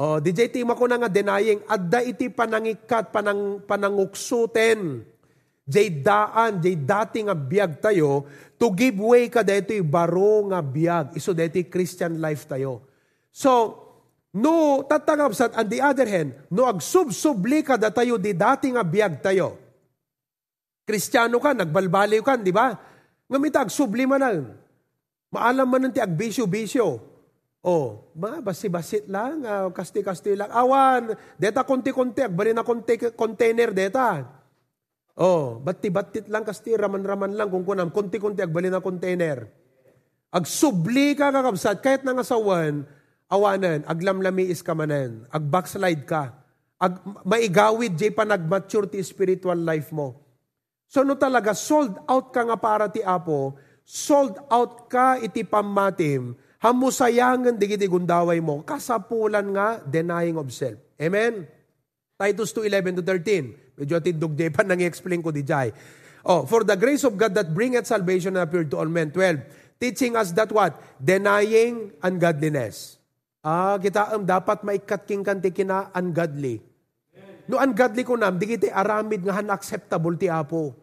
[0.00, 5.04] Oh, DJ tima ko na nga denying adda iti panangikat panang pananguksuten.
[5.68, 8.24] Jay daan, jay dati nga biyag tayo,
[8.56, 11.12] to give way ka dito baro nga biyag.
[11.20, 12.80] Iso dito Christian life tayo.
[13.28, 13.76] So,
[14.32, 18.80] no tatangap sa, on the other hand, no agsubsubli ka da tayo di dati nga
[18.80, 19.69] biyag tayo.
[20.90, 22.74] Kristiyano ka, nagbalbaliw ka, di ba?
[23.30, 24.50] Ngamitag, subli man.
[25.30, 26.98] Maalam man ti agbisyo-bisyo.
[27.62, 30.50] Oh, ba, basi-basit lang, uh, kasti-kasti lang.
[30.50, 34.26] Awan, deta konti-konti, agbali na konti, container deta.
[35.14, 39.46] Oh, batti-battit lang, kasti, raman-raman lang, kung kunam, konti-konti, agbali na container.
[40.32, 42.88] Agsubli ka kakabsat, kahit nang asawan,
[43.28, 46.34] awanan, aglamlami is ka manan, agbackslide ka,
[46.80, 46.96] ag,
[47.28, 50.29] maigawid, jay pa nag-mature ti spiritual life mo.
[50.90, 53.54] So no talaga, sold out ka nga para ti Apo,
[53.86, 60.82] sold out ka iti pamatim, hamusayangan digiti gundaway mo, kasapulan nga, denying of self.
[60.98, 61.46] Amen?
[62.18, 63.78] Titus 2:11 to 13.
[63.78, 65.70] Medyo atid dugde pa nang explain ko di jay.
[66.26, 69.14] Oh, for the grace of God that bringeth salvation appeared to all men.
[69.14, 69.78] 12.
[69.78, 70.76] Teaching us that what?
[71.00, 73.00] Denying ungodliness.
[73.40, 76.60] Ah, kita am dapat maikat king kanti kina ungodly.
[77.48, 80.79] No ungodly ko nam, di kiti aramid nga unacceptable ti Apo.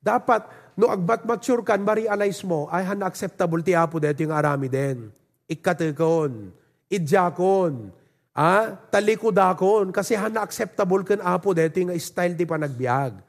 [0.00, 0.48] Dapat,
[0.80, 4.98] no agbat mature kan, ma-realize mo, ay han acceptable ti Apo dito yung aramid din.
[5.44, 6.52] Ikatekon,
[6.88, 7.92] idjakon,
[8.32, 13.20] ah, talikodakon, kasi han acceptable kan Apo dito yung style ti panagbiag.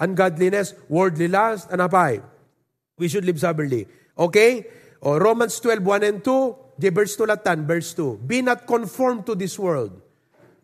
[0.00, 2.22] Ungodliness, worldly lust, anapay.
[2.96, 3.90] We should live soberly.
[4.16, 4.64] Okay?
[5.02, 8.22] O, Romans 12, 1 and 2, di verse 2 latan, verse 2.
[8.22, 9.92] Be not conformed to this world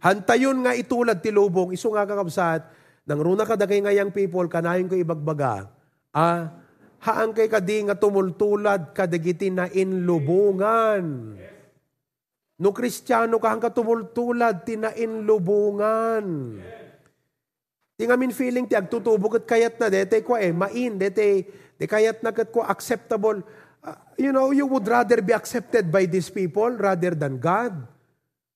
[0.07, 2.63] Hantayon nga itulad ti lubong, iso nga kakabsat,
[3.07, 5.71] nang runa ka dagay ngayang people, kanayon ko ibagbaga,
[6.11, 6.51] ah,
[7.07, 11.39] haan kay kadi nga tumultulad kadagiti na inlubungan.
[12.59, 16.59] No kristyano ka hang tumultulad ti na inlubungan.
[17.97, 21.47] Ti ngamin feeling ti agtutubo kat kayat na dete ko eh, main, dete,
[21.79, 23.41] de kayat na kat ko acceptable.
[23.87, 27.87] Uh, you know, you would rather be accepted by these people rather than God.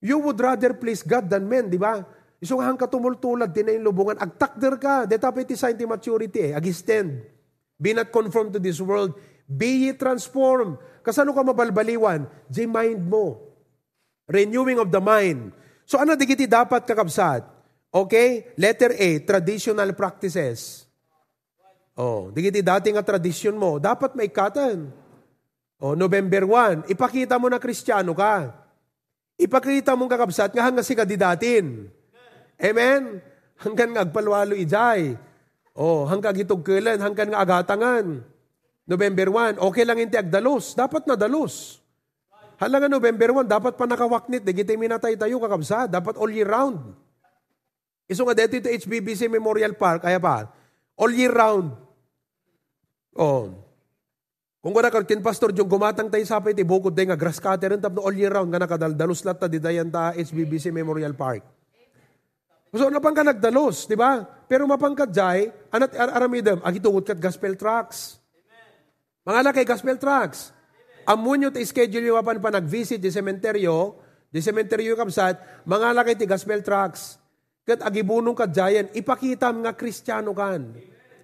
[0.03, 2.03] You would rather please God than men, di ba?
[2.40, 7.20] Isungahang katumultulad, tinayin lubungan, agtakder ka, deta piti sign ti maturity eh, agistend.
[7.76, 9.12] Be not conformed to this world,
[9.44, 10.81] be ye transformed.
[11.05, 12.24] Kasano ka mabalbaliwan?
[12.48, 13.37] Di mind mo.
[14.24, 15.53] Renewing of the mind.
[15.85, 17.44] So ano digiti dapat kakabsat?
[17.92, 18.57] Okay?
[18.57, 20.88] Letter A, traditional practices.
[22.00, 24.88] Oh, digiti dati nga tradisyon mo, dapat maikatan.
[25.76, 28.48] Oh, November 1, ipakita mo na kristyano ka.
[29.37, 31.88] Ipakita mong kakabsat nga hanggang si kadidatin.
[32.61, 33.25] Amen?
[33.61, 35.16] Hanggang nga agpalwalo ijay.
[35.73, 38.20] Oh, hanggang itugkilan, hanggang nga agatangan.
[38.85, 40.77] November 1, okay lang hindi agdalos.
[40.77, 41.81] Dapat na dalos.
[42.61, 44.44] Halangan November 1, dapat pa nakawaknit.
[44.44, 45.88] Digiti minatay tayo kakabsat.
[45.88, 46.92] Dapat all year round.
[48.11, 50.51] Iso nga dito ito HBBC Memorial Park, kaya pa,
[50.99, 51.73] all year round.
[53.14, 53.55] Oh,
[54.61, 57.81] kung kuna kin pastor yung gumatang tayo sa piti bukod tayo nga grass cutter ang
[57.81, 61.60] tapno all year round nga nakadaldalos lahat ta di dayan ta HBBC Memorial Park.
[62.70, 64.22] So napang ka nagdalos, di ba?
[64.46, 68.22] Pero mapangkat jay, anat ar aramidam, agi tungod kat gospel tracks.
[69.26, 70.54] Mga lakay gospel tracks.
[71.02, 73.98] Amunyo ti schedule yung pan pa nag-visit di sementeryo,
[74.30, 77.18] di sementeryo kapsat, mga laki ti gospel tracks.
[77.66, 80.70] Kat agibunong ka giant, ipakita nga kristyano kan.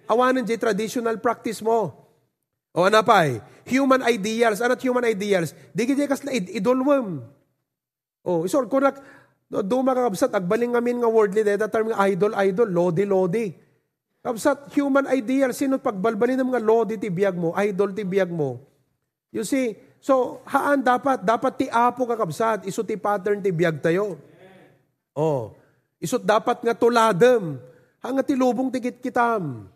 [0.07, 2.07] Awanan di traditional practice mo.
[2.75, 3.39] O ano pa eh?
[3.71, 4.63] Human ideals.
[4.63, 5.51] Anat human ideals?
[5.75, 7.25] Di gidi kas na idolwem.
[8.23, 8.83] O, isor ko
[9.47, 13.45] duma ka kapsat, agbaling ngamin nga wordly, deta term nga idol, idol, lodi, lodi.
[14.19, 18.59] Kapsat, human ideal, sino pagbalbalin ng mga lodi ti biyag mo, idol ti biyag mo.
[19.31, 24.19] You see, so haan dapat, dapat ti apo kakabsat, iso ti pattern ti biyag tayo.
[25.15, 25.55] Oh,
[26.03, 27.55] isot dapat nga tuladem,
[28.03, 29.71] hanga ti lubong ti kitam.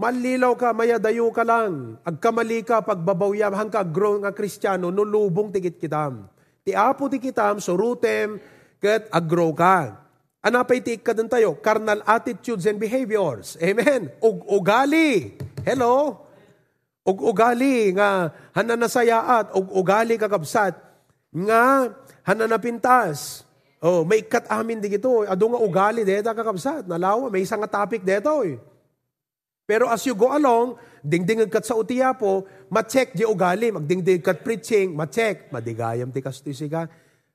[0.00, 2.00] Malilaw ka, mayadayo ka lang.
[2.00, 6.24] Agkamali ka, pagbabawyam, hangka grow nga kristyano, nulubong ti kitam.
[6.64, 8.40] Ti apo ti kitam, surutem,
[8.80, 10.00] ket aggrow ka.
[10.40, 13.60] Anapay ti ka tayo, carnal attitudes and behaviors.
[13.60, 14.08] Amen.
[14.24, 15.36] Ug ugali.
[15.62, 16.26] Hello?
[17.10, 20.76] ug ugali nga hananasayaat ug ugali kakabsat
[21.32, 21.90] nga
[22.26, 23.42] hananapintas.
[23.80, 25.24] Oh, may kat amin di gito.
[25.24, 26.84] Ado nga ugali deta kakabsat.
[26.84, 28.60] Nalawa, may isang topic deto eh.
[29.64, 34.44] Pero as you go along, dingding kat sa utiya po, ma-check di ugali, magdingding kat
[34.44, 36.90] preaching, ma-check, madigayam ti kastoy siga.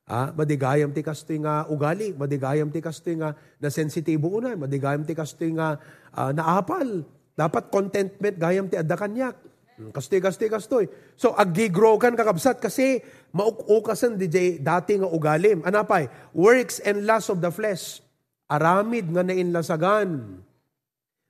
[0.06, 5.18] Ah, madigayam ti kastoy nga ugali, madigayam ti kastoy nga na sensitibo una, madigayam ti
[5.18, 5.82] kastoy nga
[6.14, 7.02] uh, naapal.
[7.34, 9.34] Dapat contentment gayam ti adda kanyak.
[9.76, 10.86] Hmm, kastoy, kastoy, kastoy.
[11.18, 13.02] So, agigrow kan kakabsat kasi
[13.34, 14.30] maukukasan di
[14.62, 15.66] dati nga ugalim.
[15.66, 16.08] Anapay?
[16.38, 18.00] Works and lust of the flesh.
[18.46, 20.38] Aramid nga nainlasagan.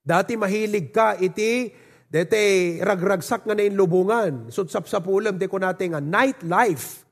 [0.03, 1.71] Dati mahilig ka, iti,
[2.11, 4.51] dete ragragsak nga nainlubungan.
[4.51, 7.04] Sutsap sa pulam, di ko natin nga, night life.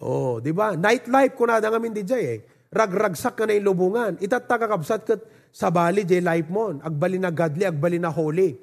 [0.00, 0.78] Oh, di ba?
[0.78, 2.40] Night life ko na nga min di jay eh.
[2.72, 4.16] Ragragsak nga nainlubungan.
[4.22, 5.20] Itat kakabsat kat
[5.52, 6.72] sa bali jay life mo.
[6.80, 8.56] Agbali na godly, agbali na holy.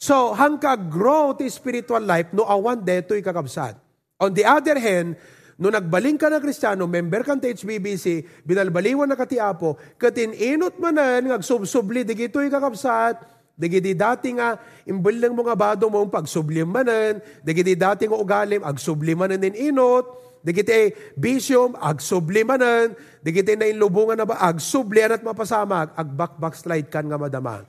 [0.00, 3.76] So, hangka grow ti spiritual life, no awan deto'y kakabsat.
[4.16, 5.12] On the other hand,
[5.60, 12.16] no nagbaling ka na kristyano, member kan HBBC, binalbaliwan na katiapo, katininot manan, ngagsubsubli, di
[12.16, 14.56] gito'y kakabsat, Digiti dati nga,
[14.88, 20.29] imbel lang mga bado mo pagsublim manan, digiti dati nga ugalim, agsubli manan din inot,
[20.40, 27.04] digiti bisyom, agsubli manan, digiti na inlubungan na ba, agsubli at mapasamag, agbak backslide kan
[27.04, 27.64] nga madama.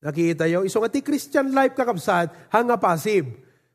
[0.00, 0.64] Nakita yo?
[0.64, 3.28] Iso nga ti Christian life kakabsat, hanga passive.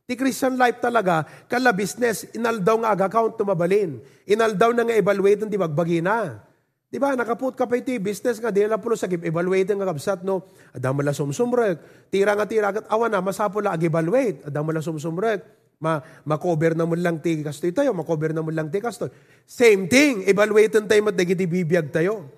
[0.05, 4.01] Ti Christian life talaga, kala business, inaldaw nga aga-account tumabalin.
[4.29, 6.41] Inaldaw na nga evaluate di magbagi na.
[6.85, 10.21] Di ba, nakaput ka pa iti business nga, di na pulo sa evaluate nga kabsat,
[10.21, 10.45] no?
[10.73, 12.09] Adam mala sumsumrek.
[12.13, 14.45] Tira nga tira, awan na, masapula ag-evaluate.
[14.45, 15.64] Adam mala sumsumrek.
[15.79, 19.11] Ma, ma-cover na mo lang ti kastoy tayo, ma-cover na mo lang ti kastoy.
[19.43, 22.31] Same thing, evaluate tayo mat dagiti bibiyag tayo.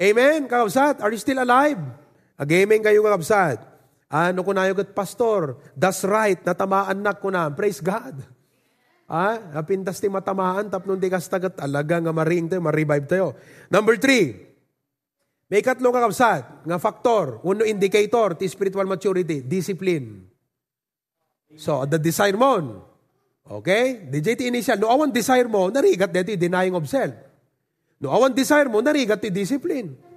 [0.00, 1.78] Amen, kakabsat, are you still alive?
[2.40, 3.60] Agaming kayo kakabsat.
[4.12, 5.56] Ano ko na yung pastor?
[5.72, 7.48] That's right, natamaan na ko na.
[7.52, 8.20] Praise God.
[9.12, 13.36] Ah, napintas ti matamaan, tapnon di kastagat, alaga nga maring tayo, ma-revive tayo.
[13.68, 14.32] Number three,
[15.52, 20.31] may katlong kakabsat, nga factor, uno indicator, ti spiritual maturity, discipline.
[21.56, 22.84] So, the desire mo,
[23.48, 24.08] okay?
[24.08, 27.12] DJ ti initial, no awan desire mo, narigat dito denying of self.
[28.00, 30.12] No awan desire mo, narigat ti discipline.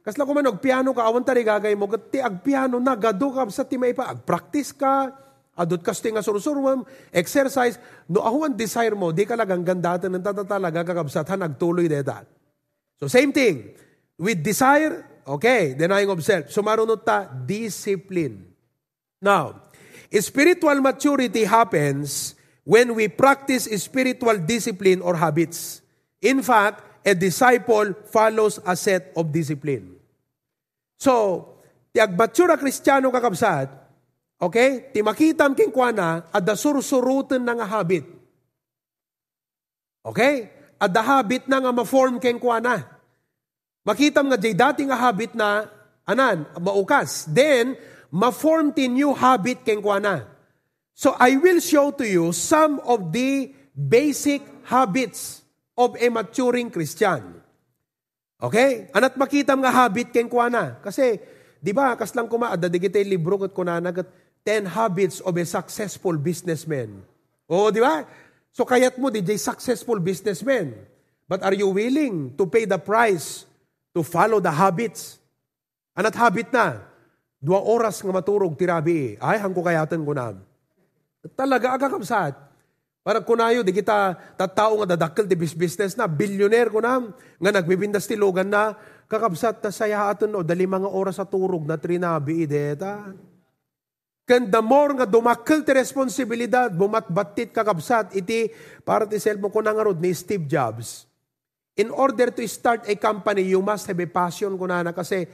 [0.00, 3.44] Kasla ko man piano ka awan tari gagay mo ti ag piano na gado ka
[3.52, 5.12] sa ti may pa ag practice ka
[5.60, 7.76] adot kas nga surusurwam exercise
[8.08, 12.24] no ahuan desire mo di ka lagang gandatan ng tatatalaga kakabsat han nagtuloy deta.
[12.96, 13.76] So same thing
[14.16, 16.64] with desire okay denying of self so
[17.04, 18.48] ta discipline.
[19.20, 19.68] Now
[20.18, 22.34] spiritual maturity happens
[22.66, 25.82] when we practice spiritual discipline or habits.
[26.18, 29.96] In fact, a disciple follows a set of discipline.
[31.00, 31.46] So,
[31.94, 33.72] ti agbatsura kristyano kakabsat,
[34.36, 38.04] okay, ti makitam king kuana, adda sursurutan na nga habit.
[40.04, 40.50] Okay?
[40.76, 42.84] Adda habit na nga ma-form king kuana.
[43.80, 45.64] Makitam nga jay dati nga habit na,
[46.04, 47.24] anan, maukas.
[47.32, 50.26] Then, ma-form ti new habit king kuana.
[50.94, 55.40] So, I will show to you some of the basic habits
[55.72, 57.40] of a maturing Christian.
[58.36, 58.92] Okay?
[58.92, 60.76] Anat makita nga habit ken kuana.
[60.84, 61.16] Kasi,
[61.56, 64.08] di ba, kaslang kuma, ada digitay libro kat kunana kat
[64.44, 67.00] 10 habits of a successful businessman.
[67.48, 68.04] O, di ba?
[68.52, 70.74] So, kayat mo, DJ, successful businessman.
[71.24, 73.46] But are you willing to pay the price
[73.94, 75.22] to follow the habits?
[75.94, 76.89] Anat habit na?
[77.40, 79.16] Dua oras nga maturog tirabi.
[79.16, 80.36] Ay, hangko kayatan ko na.
[81.32, 82.36] Talaga agakabsat.
[83.00, 87.00] Para kunayo, di kita tatao nga dadakkel ti business na, bilyoner ko na,
[87.40, 88.76] nga nagbibindas ti logan na,
[89.08, 93.08] kakabsat ta saya aton no, dali mga oras sa turog na trinabi ideta.
[94.28, 98.52] Ken the more nga dumakkel ti responsibilidad, bumatbatit kakabsat, iti
[98.84, 101.08] para ti self mo ko nangarod ni Steve Jobs.
[101.80, 105.24] In order to start a company, you must have a passion ko na kasi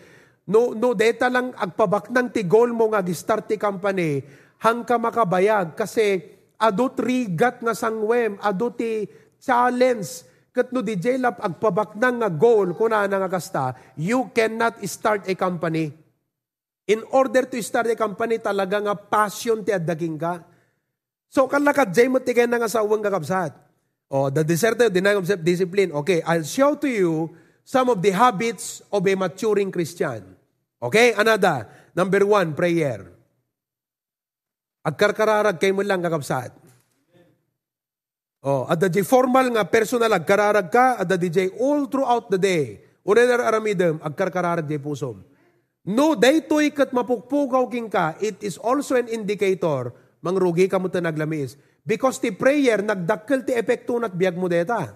[0.50, 4.22] no, no data lang agpabak ng ti goal mo nga gi-start ti company,
[4.62, 6.22] hang ka makabayag kasi
[6.56, 9.04] adu rigat nga sangwem, adu ti
[9.42, 10.24] challenge,
[10.56, 15.35] kat no di lap agpabak ng nga goal kuna nga kasta, you cannot start a
[15.37, 15.92] company.
[16.87, 20.38] In order to start a company, talaga nga passion ti adaging ka.
[21.26, 23.50] So, kalakad, jay mo tigay na nga sa uwang kakabsat.
[24.06, 25.90] Oh, the deserter, denying of self-discipline.
[25.90, 27.35] Okay, I'll show to you
[27.66, 30.36] some of the habits of a maturing Christian.
[30.87, 31.66] Okay, another.
[31.96, 33.11] Number one, prayer.
[34.87, 36.55] Agkarkararag kay mo lang kakabsat.
[38.46, 42.79] Oh, at the formal nga personal agkararag ka, at the DJ all throughout the day.
[43.03, 45.27] Urenar aramidem, agkarkararag di pusom.
[45.87, 49.90] No, daytoy kat mapukpukaw king ka, it is also an indicator,
[50.22, 51.59] mangrugi ka mo naglamis.
[51.83, 54.94] Because ti prayer, nagdakkel ti epekto nat biyag mo deta.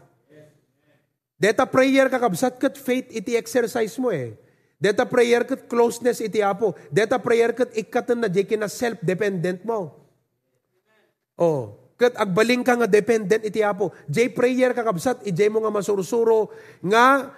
[1.41, 4.35] Deta prayer kakabsat kat faith iti exercise mo eh.
[4.81, 6.73] Deta prayer kat closeness iti apo.
[6.89, 9.93] Deta prayer kat ikatan na di na self-dependent mo.
[11.37, 13.93] Oh, kat agbaling ka nga dependent iti apo.
[14.09, 16.49] Jay prayer kakabsat, ijay mo nga masursuro
[16.81, 17.29] nga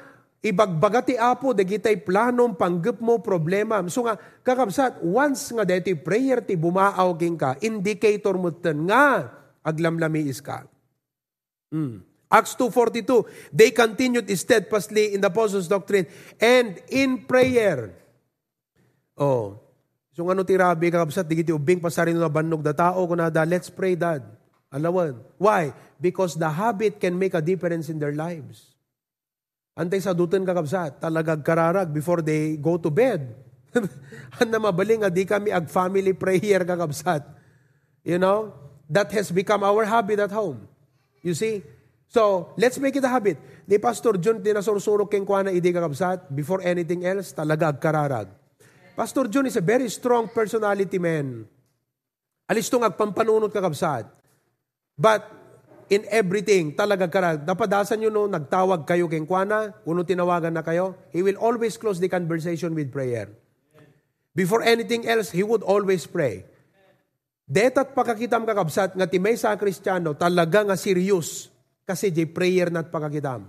[0.42, 3.78] Ibagbaga ti Apo, dagitay planom, panggap mo, problema.
[3.86, 9.30] So nga, kakabsat, once nga deti prayer ti bumaaw king ka, indicator mo nga,
[9.62, 10.66] aglamlamiis ka.
[11.70, 12.02] Mm.
[12.32, 16.08] Acts 2.42, they continued steadfastly in the apostles' doctrine
[16.40, 17.92] and in prayer.
[19.20, 19.60] Oh,
[20.16, 24.00] so ano ti rabi kakabsat, digiti ubing pasarin na bannog da tao, kunada, let's pray
[24.00, 24.24] dad.
[24.72, 25.20] Alawan.
[25.36, 25.76] Why?
[26.00, 28.72] Because the habit can make a difference in their lives.
[29.76, 33.36] Antay sa dutan kakabsat, talagag kararag before they go to bed.
[34.40, 37.28] Anda mabaling, di kami ag family prayer kakabsat.
[38.00, 38.56] You know,
[38.88, 40.64] that has become our habit at home.
[41.20, 41.60] You see?
[42.12, 43.40] So, let's make it a habit.
[43.64, 48.28] Ni Pastor John, tinasursurok keng kwa na kakabsat, before anything else, talaga ag kararag.
[48.92, 51.48] Pastor John is a very strong personality man.
[52.44, 54.12] Alis tong agpampanunot kakabsat.
[54.92, 55.24] But
[55.88, 57.48] in everything, talaga karag.
[57.48, 61.96] Napadasan nyo no, nagtawag kayo kay Kwana, kuno tinawagan na kayo, he will always close
[61.96, 63.32] the conversation with prayer.
[64.36, 66.44] Before anything else, he would always pray.
[67.48, 71.51] Detat pakakitam kakabsat nga timay sa kristyano, talaga nga serious.
[71.82, 73.46] Kasi di prayer nat pakakitam.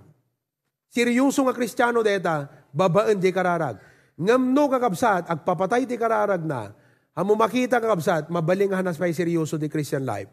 [0.94, 3.82] Seryoso nga kristyano deta, babaan di kararag.
[4.14, 6.70] Ngamno kakabsat, agpapatay di kararag na,
[7.18, 10.30] hamo makita kakabsat, mabaling hanas pa seryoso di Christian life.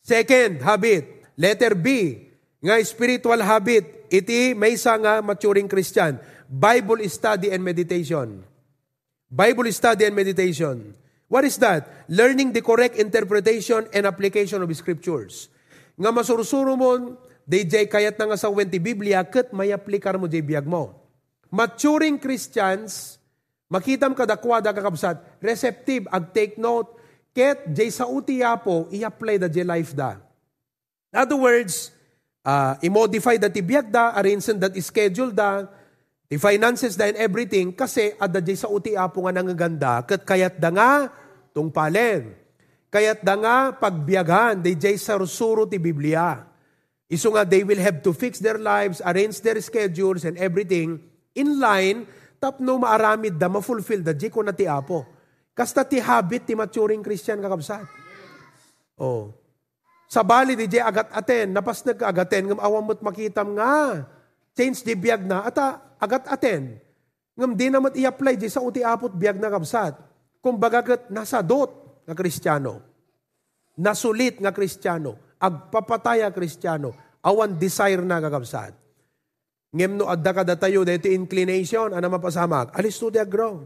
[0.00, 2.16] Second habit, letter B,
[2.64, 6.16] nga spiritual habit, iti may nga maturing Christian,
[6.48, 8.40] Bible study and meditation.
[9.28, 10.96] Bible study and meditation.
[11.28, 12.08] What is that?
[12.12, 15.51] Learning the correct interpretation and application of scriptures.
[16.02, 17.14] Nga masursuro mo,
[17.46, 20.98] DJ kayat na nga sa wenti Biblia, kat may aplikar mo di biyag mo.
[21.46, 23.22] Maturing Christians,
[23.70, 26.98] makitam kadakwada kakabsat, receptive, ag take note,
[27.32, 30.20] Ket, jay sa uti po, i-apply da jay life da.
[31.14, 31.88] In other words,
[32.44, 35.64] uh, i-modify da tibiyag da, arrange that schedule da,
[36.28, 40.60] the finances da and everything, kasi ada jay sa uti po nga nangaganda, kat kayat
[40.60, 40.90] da nga,
[41.56, 42.41] tungpalen.
[42.92, 46.44] Kayat da nga, pagbiyagan, day jay sa rusuro ti Biblia.
[47.08, 51.00] Iso nga, they will have to fix their lives, arrange their schedules and everything
[51.32, 52.04] in line,
[52.36, 55.08] tapno maaramid da, ma-fulfill da, jay ko na ti apo.
[55.56, 57.88] Kasta ti habit ti maturing Christian kakabsat.
[59.00, 59.32] Oh.
[60.12, 64.04] Sa bali di agat aten, napas nagkaagaten, ngam awam mo't makitam nga.
[64.52, 66.76] Change di biyag na, ata agat aten.
[67.40, 69.96] Ngam di namat i-apply di sa uti apot biyag na kabsat.
[70.44, 72.82] Kung bagagat nasa dot nga kristyano.
[73.78, 75.16] Nasulit nga kristyano.
[75.40, 76.92] Agpapataya kristyano.
[77.22, 78.74] Awan desire na kakabsat.
[79.72, 82.76] Ngem no adda kada tayo, dito inclination, ana mapasamak.
[82.76, 83.64] Alis to the grow.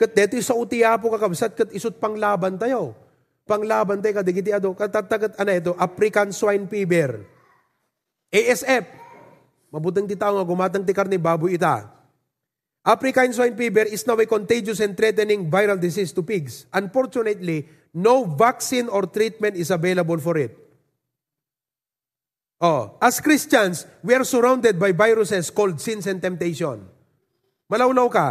[0.00, 2.96] Kat dito sa utiya po kakabsat, kat isot panglaban tayo.
[3.44, 7.20] Panglaban tayo, kadigiti ado, katatagat, ano ito, African Swine Fever.
[8.32, 8.86] ASF.
[9.70, 11.99] Mabutang ti tao nga gumatang ti karni baboy ita.
[12.80, 16.64] African swine fever is now a contagious and threatening viral disease to pigs.
[16.72, 20.56] Unfortunately, no vaccine or treatment is available for it.
[22.60, 26.84] Oh, as Christians, we are surrounded by viruses called sins and temptation.
[27.68, 28.26] Malawlaw ka.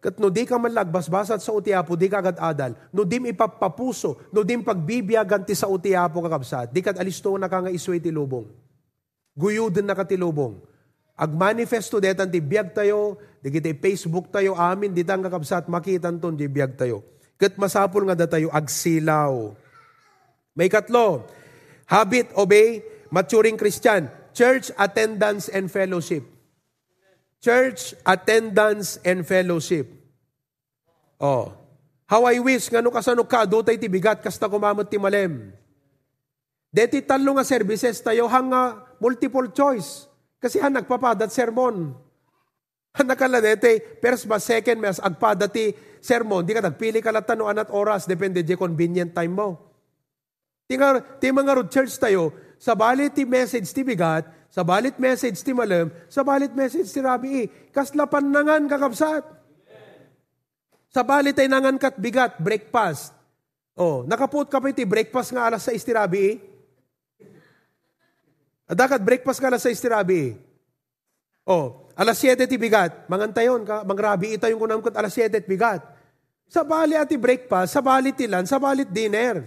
[0.00, 2.72] Kat no di ka man lagbasbasat sa utiapo, di ka agad adal.
[2.88, 6.72] No di ipapapuso, no di pagbibiyagan ti sa utiapo kakabsat.
[6.72, 8.48] Di kat alisto na ka nga iswe ti lubong.
[9.36, 10.56] Guyudin na ka ti lubong.
[11.20, 16.16] Ag manifesto detan ti biyag tayo, di kita Facebook tayo amin, di tang kakabsat, makitan
[16.16, 17.04] ton di biyag tayo.
[17.40, 19.56] kat masapol nga datayo agsilaw.
[20.52, 21.24] May katlo,
[21.88, 26.20] habit, obey, maturing Christian, church attendance and fellowship.
[27.40, 29.88] Church attendance and fellowship.
[31.16, 31.56] Oh.
[32.04, 35.54] How I wish nga no kasano ka dutay ti bigat kasta kumamot ti malem.
[36.68, 40.09] Deti talo nga services tayo hanga multiple choice.
[40.40, 41.92] Kasi han nagpapadat sermon.
[42.96, 45.70] Han nakala dete first ba second mas agpada ti
[46.02, 49.48] sermon di ka nagpili ka latan anat oras depende di convenient time mo.
[50.66, 55.54] Tinga ti mga church tayo sa balit ti message ti bigat sa balit message ti
[55.54, 59.22] malam, sa balit message ti Rabi, kaslapan nangan kakabsat.
[60.90, 63.14] Sa balit ay nangan kat bigat, breakfast.
[63.78, 65.94] Oh, nakaput ka pa iti breakfast nga alas sa ti
[68.70, 68.78] Rabi.
[68.78, 70.22] Adakat breakfast nga alas sa ti Rabi.
[71.50, 75.50] Oh, alas 7 ti bigat, mangantayon ka, mangrabi ita yung kunam kat alas 7 ti
[75.50, 75.82] bigat.
[76.46, 79.46] Sa bali ati breakfast, sa balit tilan, sa balit dinner.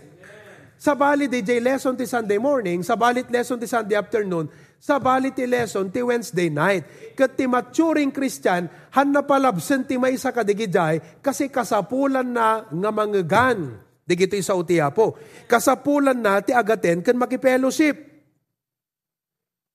[0.79, 4.51] Sa balit DJ lesson ti Sunday morning, sa balit lesson ti Sunday afternoon,
[4.83, 7.15] sa bality lesson ti Wednesday night.
[7.15, 12.91] Kat ti maturing Christian, han na palabsen ti may sa kadigijay, kasi kasapulan na nga
[12.91, 13.79] mangagan.
[14.03, 15.15] Digito sa utiya po.
[15.47, 18.12] Kasapulan na ti agaten kan makipellowship.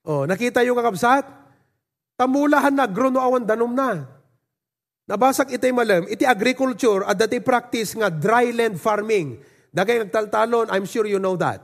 [0.08, 1.28] Oh, nakita yung kakabsat?
[2.16, 4.08] Tamulahan na, grono awan danom na.
[5.04, 9.36] Nabasak itay malam, iti agriculture at dati practice nga dryland farming.
[9.68, 11.60] Dagay nagtaltalon, I'm sure you know that.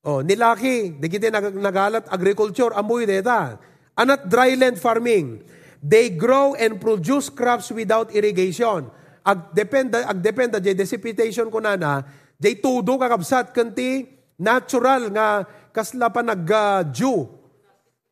[0.00, 3.60] Oh, nilaki, di nag nagalat agriculture, amoy deta.
[4.00, 5.44] Anat dryland farming.
[5.84, 8.88] They grow and produce crops without irrigation.
[9.20, 12.00] Ag dependa ag dependa jay precipitation ko na na,
[12.40, 14.08] jay tudo kakabsat kanti
[14.40, 16.82] natural nga kasla pa nag uh,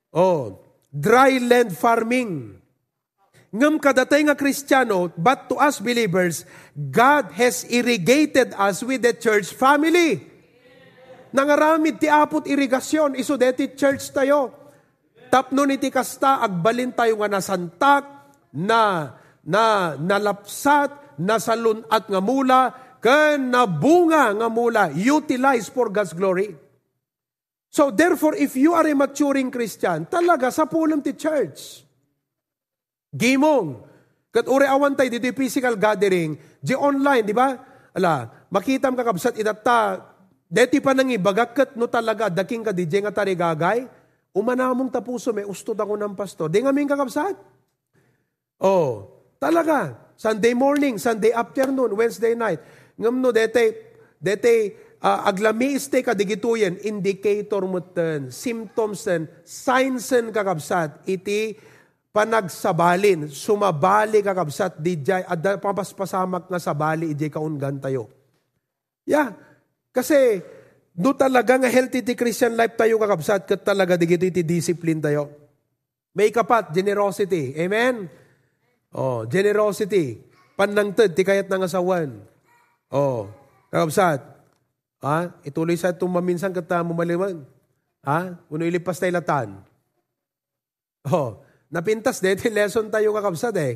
[0.08, 0.56] Oh,
[0.88, 2.56] dryland farming.
[3.48, 6.44] Ngam kadatay nga Kristiyano, but to us believers,
[6.76, 10.20] God has irrigated us with the church family.
[11.32, 14.52] Nangaramid ti apot irigasyon, iso deti church tayo.
[15.28, 18.04] Tapno ni ti kasta, agbalin tayo nga nasantak,
[18.52, 22.60] na, na nalapsat, nasalun at nga mula,
[23.00, 26.67] ken nabunga nga mula, utilize for God's glory.
[27.78, 31.86] So therefore, if you are a maturing Christian, talaga sa pulong ti church.
[33.14, 33.86] Gimong.
[34.34, 37.54] Kat uri awan tayo dito physical gathering, di online, di ba?
[37.94, 40.10] Ala, makitam kakabsat itata,
[40.48, 43.84] Deti pa nang ibagakat no talaga, daking ka di nga tarigagay,
[44.32, 46.48] umanamong tapuso, may ustod ako ng pastor.
[46.48, 47.36] Di nga may kakabsat.
[48.56, 50.08] Oh, talaga.
[50.16, 52.64] Sunday morning, Sunday afternoon, Wednesday night.
[52.96, 60.10] Ngam no, dete, dete, uh, aglami iste ka digituyen, indicator mo ten, symptoms ten, signs
[60.10, 61.58] ten kakabsat, iti
[62.14, 68.10] panagsabalin, sumabali kakabsat, di jay, at papaspasamak nga sabali, ijay kaungan tayo.
[69.08, 69.32] Yeah,
[69.94, 70.42] kasi,
[70.92, 75.30] do talaga nga healthy ti Christian life tayo kakabsat, kat talaga digito iti discipline tayo.
[76.16, 77.54] May kapat, generosity.
[77.54, 78.10] Amen?
[78.90, 80.18] Oh, generosity.
[80.58, 82.18] Panangtad, ti kayat ng asawan.
[82.90, 83.30] Oh,
[83.70, 84.37] kakabsat.
[85.02, 85.30] Ha?
[85.46, 87.46] Ituloy sa itong maminsan kata mumaliwan.
[88.02, 88.34] Ha?
[88.50, 89.62] Uno ilipas tayo latan.
[91.06, 91.40] Oh,
[91.70, 93.72] napintas dito lesson tayo kakabsat eh.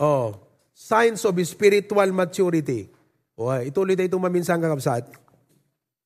[0.00, 0.32] Oh,
[0.72, 2.88] signs of spiritual maturity.
[3.36, 5.12] Oh, ituloy tayo itong maminsan kakabsat.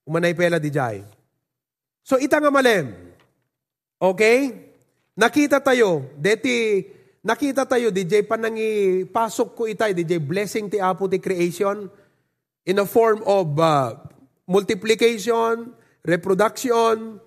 [0.05, 1.07] Umanay pela di jay.
[2.05, 2.93] So ita nga malem.
[3.97, 4.53] Okay?
[5.15, 6.83] Nakita tayo, deti
[7.25, 11.89] nakita tayo DJ panangi pasok ko itay DJ blessing ti Apo ti creation
[12.69, 13.97] in a form of uh,
[14.45, 15.73] multiplication,
[16.05, 17.21] reproduction,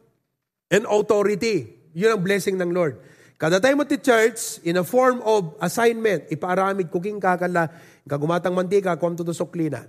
[0.69, 1.73] and authority.
[1.97, 3.01] Yun ang blessing ng Lord.
[3.37, 7.69] Kada tayo ti church, in a form of assignment, ipaaramid kuking kakala,
[8.09, 9.85] kagumatang mantika, kwam to suklina.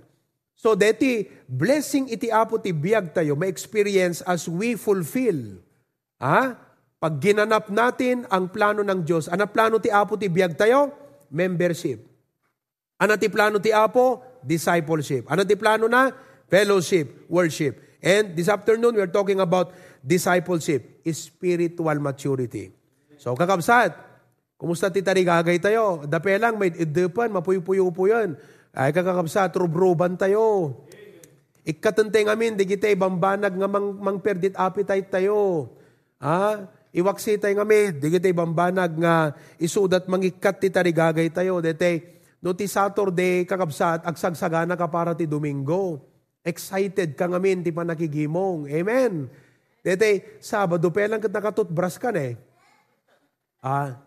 [0.59, 5.55] So deti blessing iti apo ti biag tayo ma-experience as we fulfill.
[6.19, 6.51] Ha?
[6.99, 10.91] Pag ginanap natin ang plano ng Diyos, ano plano ti apo ti biag tayo?
[11.31, 12.03] Membership.
[12.99, 14.19] Ano ti plano ti apo?
[14.43, 15.31] Discipleship.
[15.31, 16.11] Ano ti plano na?
[16.49, 17.77] Fellowship, worship.
[18.01, 19.71] And this afternoon, we're talking about
[20.01, 22.73] discipleship, spiritual maturity.
[23.21, 23.93] So, kakabsat,
[24.57, 26.03] kumusta ti tarigagay tayo?
[26.09, 28.33] Dapelang, may idepan, mapuyo-puyo-upo yan.
[28.73, 30.73] Ay kakakabsa, trubruban tayo.
[31.67, 35.69] Ikatante ngamin, di kita ibambanag nga mang, mang perdit appetite tayo.
[36.17, 36.65] Ha?
[36.89, 41.61] Iwaksi tayo ngami, di kita ibambanag nga isudat mangikat ti tarigagay tayo.
[41.61, 46.01] Dete, no ti Saturday kakabsat, agsagsagana ka para ti Domingo.
[46.43, 48.69] Excited ka ngamin, ti pa nakigimong.
[48.71, 49.27] Amen.
[49.83, 52.35] Dete, Sabado pa lang kat nakatutbras ka na eh.
[53.59, 53.99] Ah,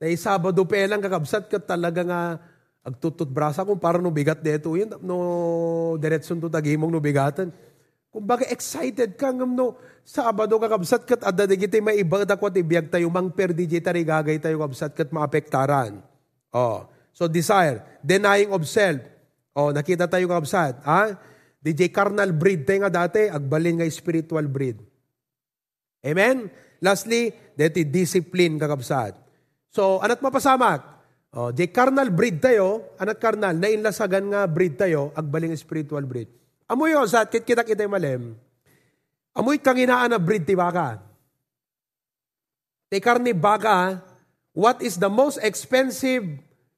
[0.00, 2.22] Dahil Sabado pa lang kakabsat ka talaga nga
[2.80, 5.16] Agtutut brasa kung para no bigat dito yun, no
[6.00, 7.52] diretson to tagimong no bigatan.
[8.08, 12.56] Kung baga excited ka ngam no, Sabado ka kabsat kat adda digiti may iba dakwat
[12.56, 16.00] ibiyag tayo mang perdi tari gagay tayo kabsat kat maapektaran.
[16.56, 16.88] Oh.
[17.12, 19.04] So desire, denying of self.
[19.52, 20.80] Oh, nakita tayo kabsat.
[20.80, 21.20] Ha?
[21.60, 24.80] DJ carnal breed tayo nga dati, agbalin nga spiritual breed.
[26.00, 26.48] Amen?
[26.80, 29.12] Lastly, deti discipline kakabsat.
[29.68, 30.80] So, anat mapasamak?
[31.30, 36.26] Oh, di carnal breed tayo, anak carnal, na inlasagan nga breed tayo, agbaling spiritual breed.
[36.66, 38.34] Amoy yun, sa kit kita kita malem.
[39.36, 40.98] Amoy kanginaan na breed ti baka.
[42.90, 44.02] Ti karni baka,
[44.56, 46.26] what is the most expensive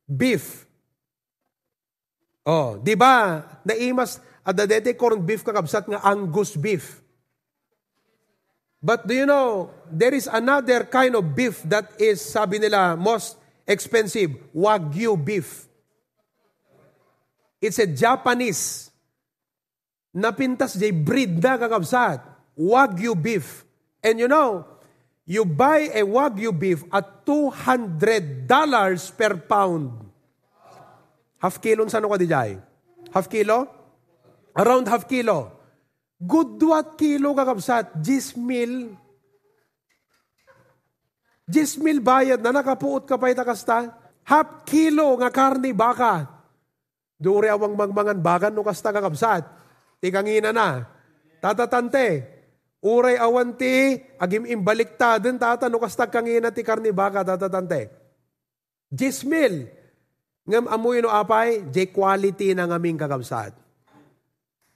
[0.05, 0.69] beef?
[2.45, 3.41] Oh, di ba?
[3.65, 7.03] Naimas, adadete corn beef kakabsat nga angus beef.
[8.83, 13.39] But do you know, there is another kind of beef that is, sabi nila, most
[13.63, 15.71] expensive, Wagyu beef.
[17.63, 18.91] It's a Japanese
[20.11, 22.27] napintas jay breed na kakabsat.
[22.59, 23.63] Wagyu beef.
[24.03, 24.67] And you know,
[25.31, 28.51] you buy a Wagyu beef at $200
[29.15, 30.11] per pound.
[31.39, 32.59] Half kilo sa ano ka di jay?
[33.15, 33.82] Half kilo?
[34.53, 35.53] Around half kilo.
[36.21, 37.99] Good what kilo kakabsat?
[37.99, 39.03] Gismil
[41.53, 43.93] Jismil bayad na nakapuot ka pa'y takasta.
[44.25, 46.25] Half kilo nga karni baka.
[47.19, 49.45] Dure awang mangmangan bagan no kasta kakabsat.
[50.01, 50.87] Tikangina na.
[51.43, 52.41] Tatatante.
[52.83, 57.91] Uray awanti, agim imbaliktaden tata no kasta kangina ti karni baka tatatante.
[58.91, 59.71] Jismil.
[60.43, 63.55] Ngam amoy no apay, J quality na ngaming kakabsat.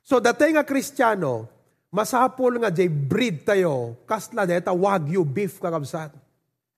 [0.07, 1.51] So datay nga kristyano,
[1.91, 6.15] masapol nga J breed tayo, kasla deta wagyu beef kakabsat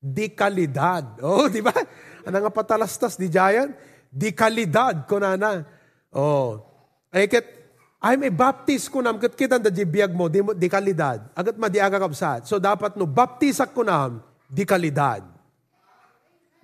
[0.00, 1.04] di kalidad.
[1.20, 1.76] Oh, di ba?
[2.24, 3.76] Ano nga patalastas di Jayan?
[4.08, 5.60] Di kalidad ko na na.
[6.08, 6.64] Oh.
[7.12, 7.44] Ay ket
[8.00, 11.28] I'm a baptist ko nam ket kita da biyag mo di, di kalidad.
[11.36, 12.48] Agat madiaga kapsat.
[12.48, 15.20] So dapat no baptisak ko nam di kalidad.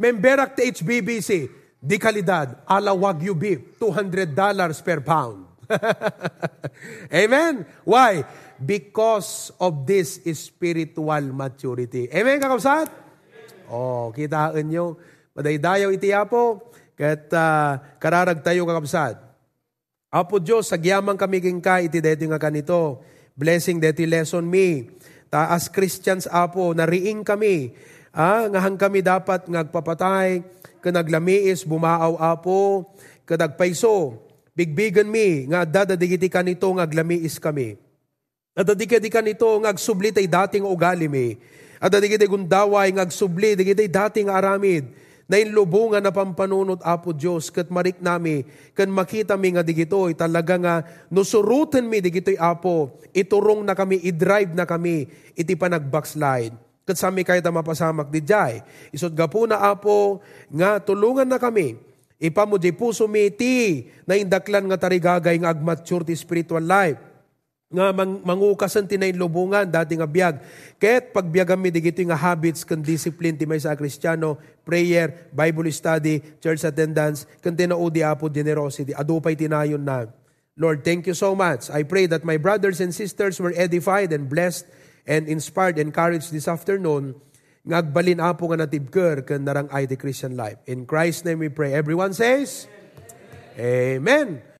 [0.00, 1.30] Memberak te HBBC
[1.76, 4.32] di kalidad ala wagyu beef $200
[4.80, 5.53] per pound.
[7.24, 7.66] Amen.
[7.84, 8.24] Why?
[8.60, 12.08] Because of this spiritual maturity.
[12.12, 12.88] Amen, kakabsat?
[13.68, 14.96] Oh, kitaan nyo.
[15.34, 16.62] Madaydayaw iti apo,
[16.94, 19.18] kat uh, kararag tayo kakabsat.
[20.14, 23.02] Apo Diyos, sagyamang kami ka, iti deti nga kanito.
[23.34, 24.94] Blessing deti lesson me.
[25.26, 27.74] Ta as Christians, Apo, nariing kami.
[28.14, 30.46] Ah, ngahang kami dapat ngagpapatay,
[30.78, 32.86] kanaglamiis, bumaaw, Apo,
[33.26, 34.23] kadagpaiso.
[34.54, 37.74] Bigbigan mi, nga dadadigiti kanito, ngaglamiis kami.
[38.54, 41.34] Dadadigiti kanito, ngagsublitay dating ugali mi
[41.84, 44.88] at digiti gundaway ng agsubli, digiti dating aramid,
[45.28, 50.56] na inlubungan na pampanunot Apo Diyos, kat marik nami, kan makita mi nga digitoy, talaga
[50.56, 50.74] nga,
[51.12, 56.56] nusurutan mi digitoy Apo, iturong na kami, idrive na kami, iti pa nag-backslide.
[56.88, 58.60] Kat sami kayo ta mapasamak di jay.
[58.92, 61.76] Isot ga po na Apo, nga tulungan na kami,
[62.24, 67.14] ipamo di puso mi ti, na indaklan nga tarigagay nga agmature ti spiritual life
[67.74, 70.38] nga mang, mangukasan tinay lubungan dati nga biyag.
[70.78, 73.74] Ket pagbiyagan mi digito nga habits kan discipline ti may sa
[74.62, 78.94] prayer, Bible study, church attendance, kan tinaudi apo generosity.
[78.94, 80.06] Adupay tinayon na.
[80.54, 81.66] Lord, thank you so much.
[81.66, 84.70] I pray that my brothers and sisters were edified and blessed
[85.02, 87.18] and inspired, encouraged this afternoon.
[87.64, 90.60] Ngagbalin apo nga natibker kan narang ay the Christian life.
[90.68, 91.72] In Christ's name we pray.
[91.72, 92.68] Everyone says,
[93.56, 94.44] Amen.
[94.44, 94.53] Amen.